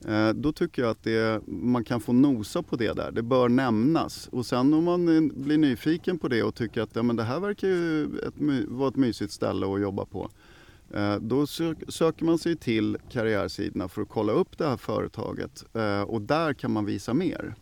Eh, 0.09 0.29
då 0.29 0.53
tycker 0.53 0.83
jag 0.83 0.91
att 0.91 1.03
det, 1.03 1.43
man 1.47 1.85
kan 1.85 2.01
få 2.01 2.13
nosa 2.13 2.63
på 2.63 2.77
det 2.77 2.93
där. 2.93 3.11
Det 3.11 3.23
bör 3.23 3.49
nämnas. 3.49 4.29
Och 4.33 4.47
sen 4.47 4.75
om 4.75 4.85
man 4.85 5.31
blir 5.35 5.59
nyfiken 5.59 6.19
på 6.19 6.29
det 6.29 6.43
och 6.43 6.55
tycker 6.55 6.83
att 6.83 6.97
ja, 6.97 7.03
men 7.03 7.17
det 7.17 7.23
här 7.23 7.41
verkar 7.41 7.69
ju 7.69 8.05
ett, 8.05 8.35
vara 8.69 8.89
ett 8.89 8.97
mysigt 8.97 9.33
ställe 9.33 9.75
att 9.75 9.81
jobba 9.81 10.05
på. 10.05 10.31
Eh, 10.95 11.17
då 11.17 11.47
söker 11.47 12.25
man 12.25 12.39
sig 12.39 12.57
till 12.57 12.99
karriärsidorna 13.11 13.89
för 13.89 14.03
att 14.03 14.09
kolla 14.09 14.33
upp 14.33 14.59
det 14.59 14.67
här 14.67 14.77
företaget 14.77 15.65
eh, 15.73 16.03
och 16.03 16.23
där 16.23 16.53
kan 16.53 16.73
man 16.73 16.85
visa 16.85 17.15
mer. 17.15 17.55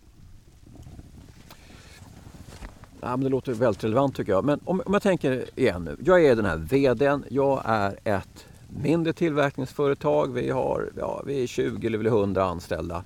Ja, 3.01 3.17
men 3.17 3.21
det 3.21 3.29
låter 3.29 3.53
väldigt 3.53 3.85
relevant 3.85 4.17
tycker 4.17 4.33
jag. 4.33 4.45
Men 4.45 4.61
om, 4.65 4.83
om 4.87 4.93
jag 4.93 5.03
tänker 5.03 5.45
igen 5.61 5.85
nu. 5.85 5.97
Jag 6.05 6.25
är 6.25 6.37
den 6.37 6.45
här 6.45 6.57
VDn. 6.57 7.25
Jag 7.31 7.63
är 7.65 7.99
ett 8.05 8.47
mindre 8.77 9.13
tillverkningsföretag. 9.13 10.33
Vi, 10.33 10.51
har, 10.51 10.91
ja, 10.99 11.23
vi 11.27 11.43
är 11.43 11.47
20 11.47 11.87
eller 11.87 12.05
100 12.05 12.45
anställda. 12.45 13.05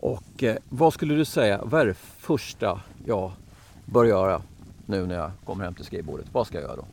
Och 0.00 0.42
eh, 0.42 0.56
vad 0.68 0.92
skulle 0.92 1.14
du 1.14 1.24
säga, 1.24 1.60
vad 1.64 1.80
är 1.80 1.86
det 1.86 1.94
första 2.18 2.80
jag 3.06 3.32
bör 3.84 4.04
göra 4.04 4.42
nu 4.86 5.06
när 5.06 5.14
jag 5.14 5.30
kommer 5.44 5.64
hem 5.64 5.74
till 5.74 5.84
skrivbordet? 5.84 6.26
Vad 6.32 6.46
ska 6.46 6.60
jag 6.60 6.64
göra 6.64 6.76
då? 6.76 6.84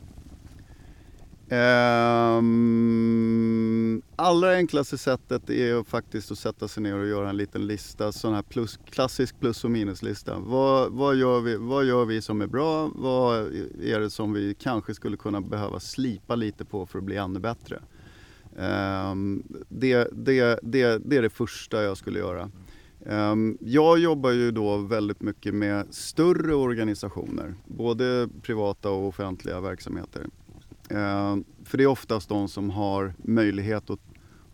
Um, 2.38 3.79
allra 4.20 4.56
enklaste 4.56 4.98
sättet 4.98 5.50
är 5.50 5.84
faktiskt 5.84 6.30
att 6.30 6.38
sätta 6.38 6.68
sig 6.68 6.82
ner 6.82 6.94
och 6.94 7.06
göra 7.06 7.30
en 7.30 7.36
liten 7.36 7.66
lista, 7.66 8.12
sån 8.12 8.34
här 8.34 8.42
plus, 8.42 8.78
klassisk 8.90 9.40
plus 9.40 9.64
och 9.64 9.70
minuslista. 9.70 10.38
Vad, 10.38 10.92
vad, 10.92 11.16
gör 11.16 11.40
vi, 11.40 11.56
vad 11.56 11.84
gör 11.84 12.04
vi 12.04 12.22
som 12.22 12.40
är 12.40 12.46
bra? 12.46 12.90
Vad 12.94 13.38
är 13.82 14.00
det 14.00 14.10
som 14.10 14.32
vi 14.32 14.54
kanske 14.54 14.94
skulle 14.94 15.16
kunna 15.16 15.40
behöva 15.40 15.80
slipa 15.80 16.34
lite 16.34 16.64
på 16.64 16.86
för 16.86 16.98
att 16.98 17.04
bli 17.04 17.16
ännu 17.16 17.40
bättre? 17.40 17.80
Um, 18.56 19.42
det, 19.68 20.08
det, 20.12 20.58
det, 20.62 20.98
det 21.04 21.16
är 21.16 21.22
det 21.22 21.30
första 21.30 21.82
jag 21.82 21.96
skulle 21.96 22.18
göra. 22.18 22.50
Um, 23.06 23.58
jag 23.60 23.98
jobbar 23.98 24.30
ju 24.30 24.50
då 24.50 24.76
väldigt 24.76 25.20
mycket 25.20 25.54
med 25.54 25.94
större 25.94 26.54
organisationer, 26.54 27.54
både 27.66 28.28
privata 28.42 28.90
och 28.90 29.08
offentliga 29.08 29.60
verksamheter. 29.60 30.26
Ehm, 30.90 31.44
för 31.64 31.78
det 31.78 31.84
är 31.84 31.88
oftast 31.88 32.28
de 32.28 32.48
som 32.48 32.70
har 32.70 33.14
möjlighet 33.18 33.90
att, 33.90 34.00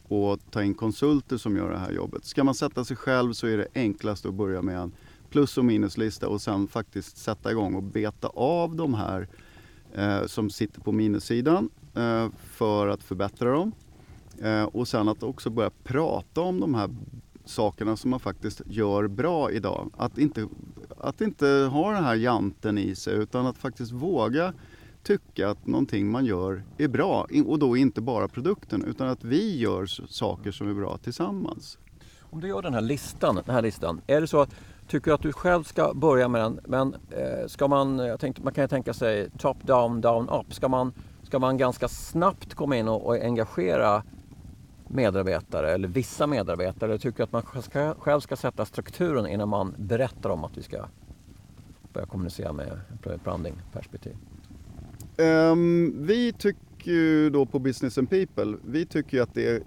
och 0.09 0.41
ta 0.51 0.63
in 0.63 0.75
konsulter 0.75 1.37
som 1.37 1.57
gör 1.57 1.71
det 1.71 1.79
här 1.79 1.93
jobbet. 1.93 2.25
Ska 2.25 2.45
man 2.45 2.55
sätta 2.55 2.85
sig 2.85 2.97
själv 2.97 3.33
så 3.33 3.47
är 3.47 3.57
det 3.59 3.67
enklast 3.75 4.27
att 4.27 4.35
börja 4.35 4.63
med 4.63 4.79
en 4.79 4.93
plus 5.31 5.59
och 5.59 5.65
minuslista 5.65 6.29
och 6.29 6.41
sen 6.41 6.69
faktiskt 6.69 7.17
sätta 7.17 7.51
igång 7.51 7.75
och 7.75 7.83
beta 7.83 8.29
av 8.29 8.77
de 8.77 8.95
här 8.95 9.29
eh, 9.95 10.27
som 10.27 10.51
sitter 10.51 10.81
på 10.81 10.93
minussidan 10.93 11.71
eh, 11.95 12.29
för 12.51 12.89
att 12.89 13.03
förbättra 13.03 13.53
dem. 13.53 13.73
Eh, 14.43 14.63
och 14.65 14.89
sen 14.89 15.09
att 15.09 15.23
också 15.23 15.51
börja 15.51 15.71
prata 15.85 16.41
om 16.41 16.61
de 16.61 16.75
här 16.75 16.91
sakerna 17.45 17.97
som 17.97 18.11
man 18.11 18.21
faktiskt 18.21 18.63
gör 18.67 19.09
bra 19.09 19.51
idag. 19.51 19.91
Att 19.97 20.19
inte, 20.19 20.49
att 20.99 21.21
inte 21.21 21.47
ha 21.47 21.93
den 21.93 22.05
här 22.05 22.15
janten 22.15 22.79
i 22.79 22.95
sig 22.95 23.15
utan 23.15 23.47
att 23.47 23.59
faktiskt 23.59 23.93
våga 23.93 24.53
tycka 25.07 25.51
att 25.51 25.67
någonting 25.67 26.11
man 26.11 26.25
gör 26.25 26.63
är 26.79 26.89
bra 26.89 27.27
och 27.47 27.59
då 27.59 27.77
inte 27.77 28.01
bara 28.01 28.29
produkten 28.29 28.85
utan 28.85 29.09
att 29.09 29.25
vi 29.25 29.59
gör 29.59 29.87
saker 30.09 30.53
som 30.53 30.71
är 30.71 30.75
bra 30.75 30.97
tillsammans. 30.97 31.79
Om 32.21 32.41
du 32.41 32.49
gör 32.49 32.63
den 32.63 32.75
här 32.75 32.81
listan, 32.81 33.35
den 33.47 33.55
här 33.55 33.63
listan 33.63 34.01
är 34.07 34.21
det 34.21 34.27
så 34.27 34.41
att 34.41 34.55
Tycker 34.89 35.11
du 35.11 35.15
att 35.15 35.23
du 35.23 35.33
själv 35.33 35.63
ska 35.63 35.95
börja 35.95 36.29
med 36.29 36.41
den 36.41 36.61
men 36.65 36.95
eh, 37.11 37.47
ska 37.47 37.69
man, 37.69 37.99
jag 37.99 38.21
tänkte, 38.21 38.43
man 38.43 38.53
kan 38.53 38.65
ju 38.65 38.69
tänka 38.69 38.95
sig 38.95 39.31
top 39.39 39.63
down, 39.63 40.01
down 40.01 40.29
up. 40.29 40.55
Ska 40.55 40.69
man, 40.69 40.93
ska 41.23 41.39
man 41.39 41.57
ganska 41.57 41.89
snabbt 41.89 42.55
komma 42.55 42.77
in 42.77 42.89
och, 42.89 43.07
och 43.07 43.15
engagera 43.15 44.03
medarbetare 44.89 45.71
eller 45.71 45.89
vissa 45.89 46.27
medarbetare? 46.27 46.91
Eller 46.91 46.99
tycker 46.99 47.17
du 47.17 47.23
att 47.23 47.33
man 47.33 47.63
ska, 47.63 47.95
själv 47.95 48.21
ska 48.21 48.37
sätta 48.37 48.65
strukturen 48.65 49.27
innan 49.27 49.49
man 49.49 49.75
berättar 49.79 50.31
om 50.31 50.45
att 50.45 50.57
vi 50.57 50.63
ska 50.63 50.85
börja 51.93 52.07
kommunicera 52.07 52.53
med 52.53 52.81
branding 53.25 53.55
perspektiv? 53.73 54.17
Um, 55.19 56.07
vi 56.07 56.33
tycker 56.33 56.93
ju 56.93 57.31
då 57.31 57.47
på 57.47 57.59
Business 57.59 57.99
and 57.99 58.11
People, 58.11 58.57
vi 58.65 58.87
tycker 58.87 59.23
att 59.23 59.35
det 59.35 59.49
är 59.49 59.63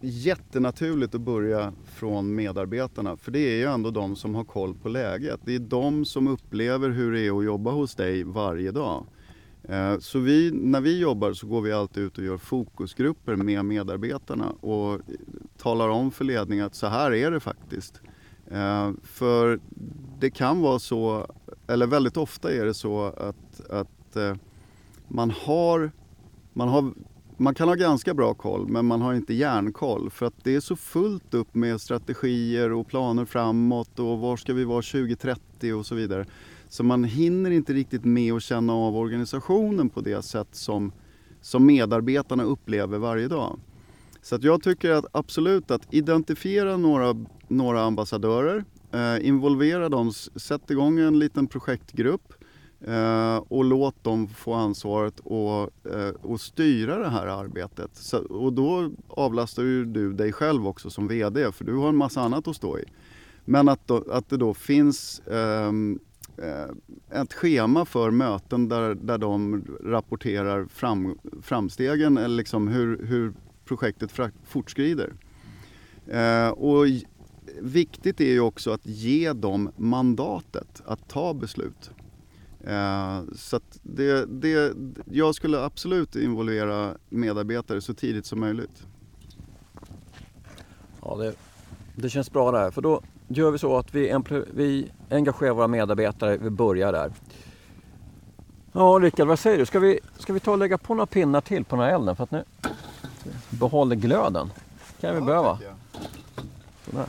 jättenaturligt 0.00 1.14
att 1.14 1.20
börja 1.20 1.72
från 1.84 2.34
medarbetarna. 2.34 3.16
För 3.16 3.30
det 3.32 3.38
är 3.38 3.56
ju 3.56 3.64
ändå 3.64 3.90
de 3.90 4.16
som 4.16 4.34
har 4.34 4.44
koll 4.44 4.74
på 4.74 4.88
läget. 4.88 5.40
Det 5.44 5.54
är 5.54 5.58
de 5.58 6.04
som 6.04 6.26
upplever 6.26 6.90
hur 6.90 7.12
det 7.12 7.20
är 7.20 7.38
att 7.38 7.44
jobba 7.44 7.70
hos 7.70 7.94
dig 7.94 8.24
varje 8.24 8.70
dag. 8.70 9.06
Ehm, 9.68 10.00
så 10.00 10.18
vi, 10.18 10.50
när 10.50 10.80
vi 10.80 10.98
jobbar 10.98 11.32
så 11.32 11.46
går 11.46 11.60
vi 11.60 11.72
alltid 11.72 12.02
ut 12.02 12.18
och 12.18 12.24
gör 12.24 12.36
fokusgrupper 12.36 13.36
med 13.36 13.64
medarbetarna 13.64 14.50
och 14.50 15.00
talar 15.56 15.88
om 15.88 16.10
för 16.10 16.24
ledningen 16.24 16.66
att 16.66 16.74
så 16.74 16.86
här 16.86 17.14
är 17.14 17.30
det 17.30 17.40
faktiskt. 17.40 18.00
Ehm, 18.50 19.00
för 19.02 19.60
det 20.20 20.30
kan 20.30 20.60
vara 20.60 20.78
så, 20.78 21.26
eller 21.66 21.86
väldigt 21.86 22.16
ofta 22.16 22.52
är 22.52 22.64
det 22.64 22.74
så 22.74 23.04
att, 23.04 23.70
att 23.70 24.16
eh, 24.16 24.34
man 25.08 25.30
har, 25.30 25.92
man 26.52 26.68
har 26.68 26.92
man 27.38 27.54
kan 27.54 27.68
ha 27.68 27.74
ganska 27.74 28.14
bra 28.14 28.34
koll 28.34 28.68
men 28.68 28.86
man 28.86 29.00
har 29.00 29.14
inte 29.14 29.34
järnkoll 29.34 30.10
för 30.10 30.26
att 30.26 30.44
det 30.44 30.54
är 30.54 30.60
så 30.60 30.76
fullt 30.76 31.34
upp 31.34 31.54
med 31.54 31.80
strategier 31.80 32.72
och 32.72 32.86
planer 32.86 33.24
framåt 33.24 33.98
och 33.98 34.18
var 34.18 34.36
ska 34.36 34.54
vi 34.54 34.64
vara 34.64 34.82
2030 34.82 35.72
och 35.72 35.86
så 35.86 35.94
vidare. 35.94 36.26
Så 36.68 36.84
man 36.84 37.04
hinner 37.04 37.50
inte 37.50 37.72
riktigt 37.72 38.04
med 38.04 38.32
att 38.32 38.42
känna 38.42 38.72
av 38.72 38.96
organisationen 38.96 39.88
på 39.88 40.00
det 40.00 40.22
sätt 40.22 40.48
som, 40.52 40.92
som 41.40 41.66
medarbetarna 41.66 42.42
upplever 42.42 42.98
varje 42.98 43.28
dag. 43.28 43.58
Så 44.22 44.34
att 44.34 44.42
jag 44.42 44.62
tycker 44.62 44.90
att 44.90 45.06
absolut 45.12 45.70
att 45.70 45.94
identifiera 45.94 46.76
några, 46.76 47.24
några 47.48 47.82
ambassadörer, 47.82 48.64
eh, 48.92 49.26
involvera 49.28 49.88
dem, 49.88 50.12
sätt 50.36 50.70
igång 50.70 50.98
en 50.98 51.18
liten 51.18 51.46
projektgrupp 51.46 52.32
Eh, 52.80 53.36
och 53.36 53.64
låt 53.64 54.04
dem 54.04 54.28
få 54.28 54.52
ansvaret 54.52 55.20
och, 55.20 55.70
eh, 55.92 56.14
och 56.22 56.40
styra 56.40 56.98
det 56.98 57.08
här 57.08 57.26
arbetet. 57.26 57.90
Så, 57.94 58.18
och 58.18 58.52
då 58.52 58.90
avlastar 59.08 59.62
ju 59.62 59.84
du 59.84 60.12
dig 60.12 60.32
själv 60.32 60.66
också 60.66 60.90
som 60.90 61.08
VD 61.08 61.52
för 61.52 61.64
du 61.64 61.74
har 61.74 61.88
en 61.88 61.96
massa 61.96 62.20
annat 62.20 62.48
att 62.48 62.56
stå 62.56 62.78
i. 62.78 62.84
Men 63.44 63.68
att, 63.68 63.86
då, 63.88 64.04
att 64.10 64.28
det 64.28 64.36
då 64.36 64.54
finns 64.54 65.20
ehm, 65.30 65.98
eh, 66.36 67.20
ett 67.20 67.32
schema 67.32 67.84
för 67.84 68.10
möten 68.10 68.68
där, 68.68 68.94
där 68.94 69.18
de 69.18 69.64
rapporterar 69.84 70.66
fram, 70.66 71.18
framstegen 71.42 72.18
eller 72.18 72.36
liksom 72.36 72.68
hur, 72.68 73.06
hur 73.06 73.32
projektet 73.64 74.12
fortskrider. 74.44 75.12
Eh, 76.06 76.48
och 76.48 76.84
viktigt 77.60 78.20
är 78.20 78.32
ju 78.32 78.40
också 78.40 78.70
att 78.70 78.86
ge 78.86 79.32
dem 79.32 79.70
mandatet 79.76 80.82
att 80.86 81.08
ta 81.08 81.34
beslut. 81.34 81.90
Eh, 82.66 83.20
så 83.36 83.60
det, 83.82 84.26
det, 84.26 84.74
jag 85.10 85.34
skulle 85.34 85.64
absolut 85.64 86.16
involvera 86.16 86.94
medarbetare 87.08 87.80
så 87.80 87.94
tidigt 87.94 88.26
som 88.26 88.40
möjligt. 88.40 88.86
Ja, 91.02 91.16
det, 91.16 91.34
det 91.94 92.10
känns 92.10 92.32
bra 92.32 92.52
där. 92.52 92.70
För 92.70 92.82
då 92.82 93.00
gör 93.28 93.50
vi 93.50 93.58
så 93.58 93.76
att 93.76 93.94
vi, 93.94 94.14
vi 94.54 94.90
engagerar 95.10 95.52
våra 95.52 95.68
medarbetare. 95.68 96.36
Vi 96.36 96.50
börjar 96.50 96.92
där. 96.92 97.12
Ja, 98.72 98.98
Rickard, 99.02 99.28
vad 99.28 99.38
säger 99.38 99.58
du? 99.58 99.66
Ska 99.66 99.78
vi, 99.78 100.00
ska 100.18 100.32
vi 100.32 100.40
ta 100.40 100.52
och 100.52 100.58
lägga 100.58 100.78
på 100.78 100.94
några 100.94 101.06
pinnar 101.06 101.40
till 101.40 101.64
på 101.64 101.76
den 101.76 101.84
här 101.84 101.94
elden? 101.94 102.16
För 102.16 102.24
att 102.24 102.30
nu 102.30 102.44
behåller 103.50 103.96
glöden. 103.96 104.50
kan 105.00 105.14
vi 105.14 105.20
ja, 105.20 105.26
behöva. 105.26 105.58
Sådär. 106.84 107.06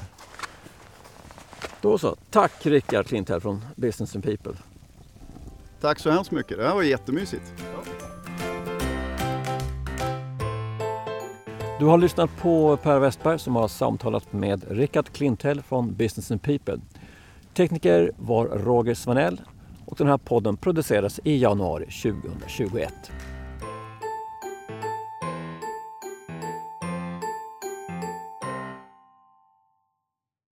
Då 1.81 1.97
så. 1.97 2.15
Tack 2.29 2.65
Rickard 2.65 3.05
Klinthäll 3.05 3.41
från 3.41 3.65
Business 3.75 4.15
and 4.15 4.23
People. 4.23 4.53
Tack 5.81 5.99
så 5.99 6.11
hemskt 6.11 6.31
mycket. 6.31 6.57
Det 6.57 6.67
här 6.67 6.75
var 6.75 6.83
jättemysigt. 6.83 7.53
Du 11.79 11.85
har 11.85 11.97
lyssnat 11.97 12.37
på 12.37 12.77
Per 12.77 12.99
Westberg 12.99 13.39
som 13.39 13.55
har 13.55 13.67
samtalat 13.67 14.33
med 14.33 14.65
Rickard 14.69 15.09
Klintell 15.09 15.61
från 15.61 15.95
Business 15.95 16.31
and 16.31 16.41
People. 16.41 16.79
Tekniker 17.53 18.11
var 18.17 18.45
Roger 18.45 18.93
Svanell 18.93 19.41
och 19.85 19.97
den 19.97 20.07
här 20.07 20.17
podden 20.17 20.57
producerades 20.57 21.19
i 21.23 21.37
januari 21.37 21.85
2021. 21.85 22.93